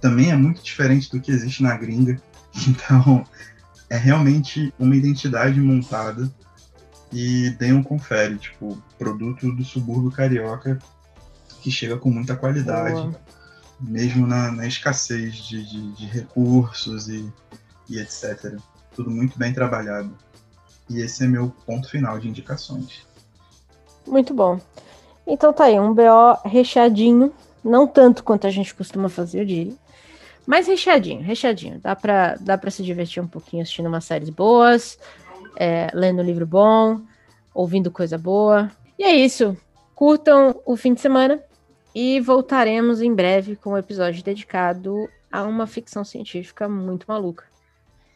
[0.00, 2.20] Também é muito diferente do que existe na gringa.
[2.66, 3.22] Então,
[3.90, 6.32] é realmente uma identidade montada
[7.12, 10.78] e deem um confere, tipo, produto do subúrbio carioca
[11.60, 13.20] que chega com muita qualidade, Boa.
[13.80, 17.32] mesmo na, na escassez de, de, de recursos e,
[17.88, 18.56] e etc.
[18.94, 20.16] Tudo muito bem trabalhado.
[20.88, 23.06] E esse é meu ponto final de indicações.
[24.06, 24.60] Muito bom.
[25.26, 27.32] Então tá aí, um BO recheadinho,
[27.64, 29.74] não tanto quanto a gente costuma fazer, eu diria.
[30.46, 31.80] Mas recheadinho, recheadinho.
[31.80, 34.96] Dá pra, dá pra se divertir um pouquinho assistindo umas séries boas,
[35.56, 37.00] é, lendo um livro bom,
[37.52, 38.70] ouvindo coisa boa.
[38.96, 39.56] E é isso.
[39.94, 41.42] Curtam o fim de semana
[41.92, 47.44] e voltaremos em breve com um episódio dedicado a uma ficção científica muito maluca.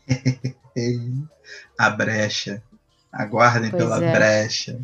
[1.76, 2.62] a brecha.
[3.12, 4.12] Aguardem pois pela é.
[4.12, 4.80] brecha.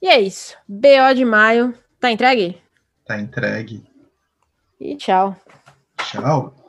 [0.00, 0.56] E é isso.
[0.68, 1.74] BO de maio.
[2.00, 2.60] Tá entregue?
[3.06, 3.84] Tá entregue.
[4.80, 5.36] E tchau.
[5.98, 6.61] Tchau.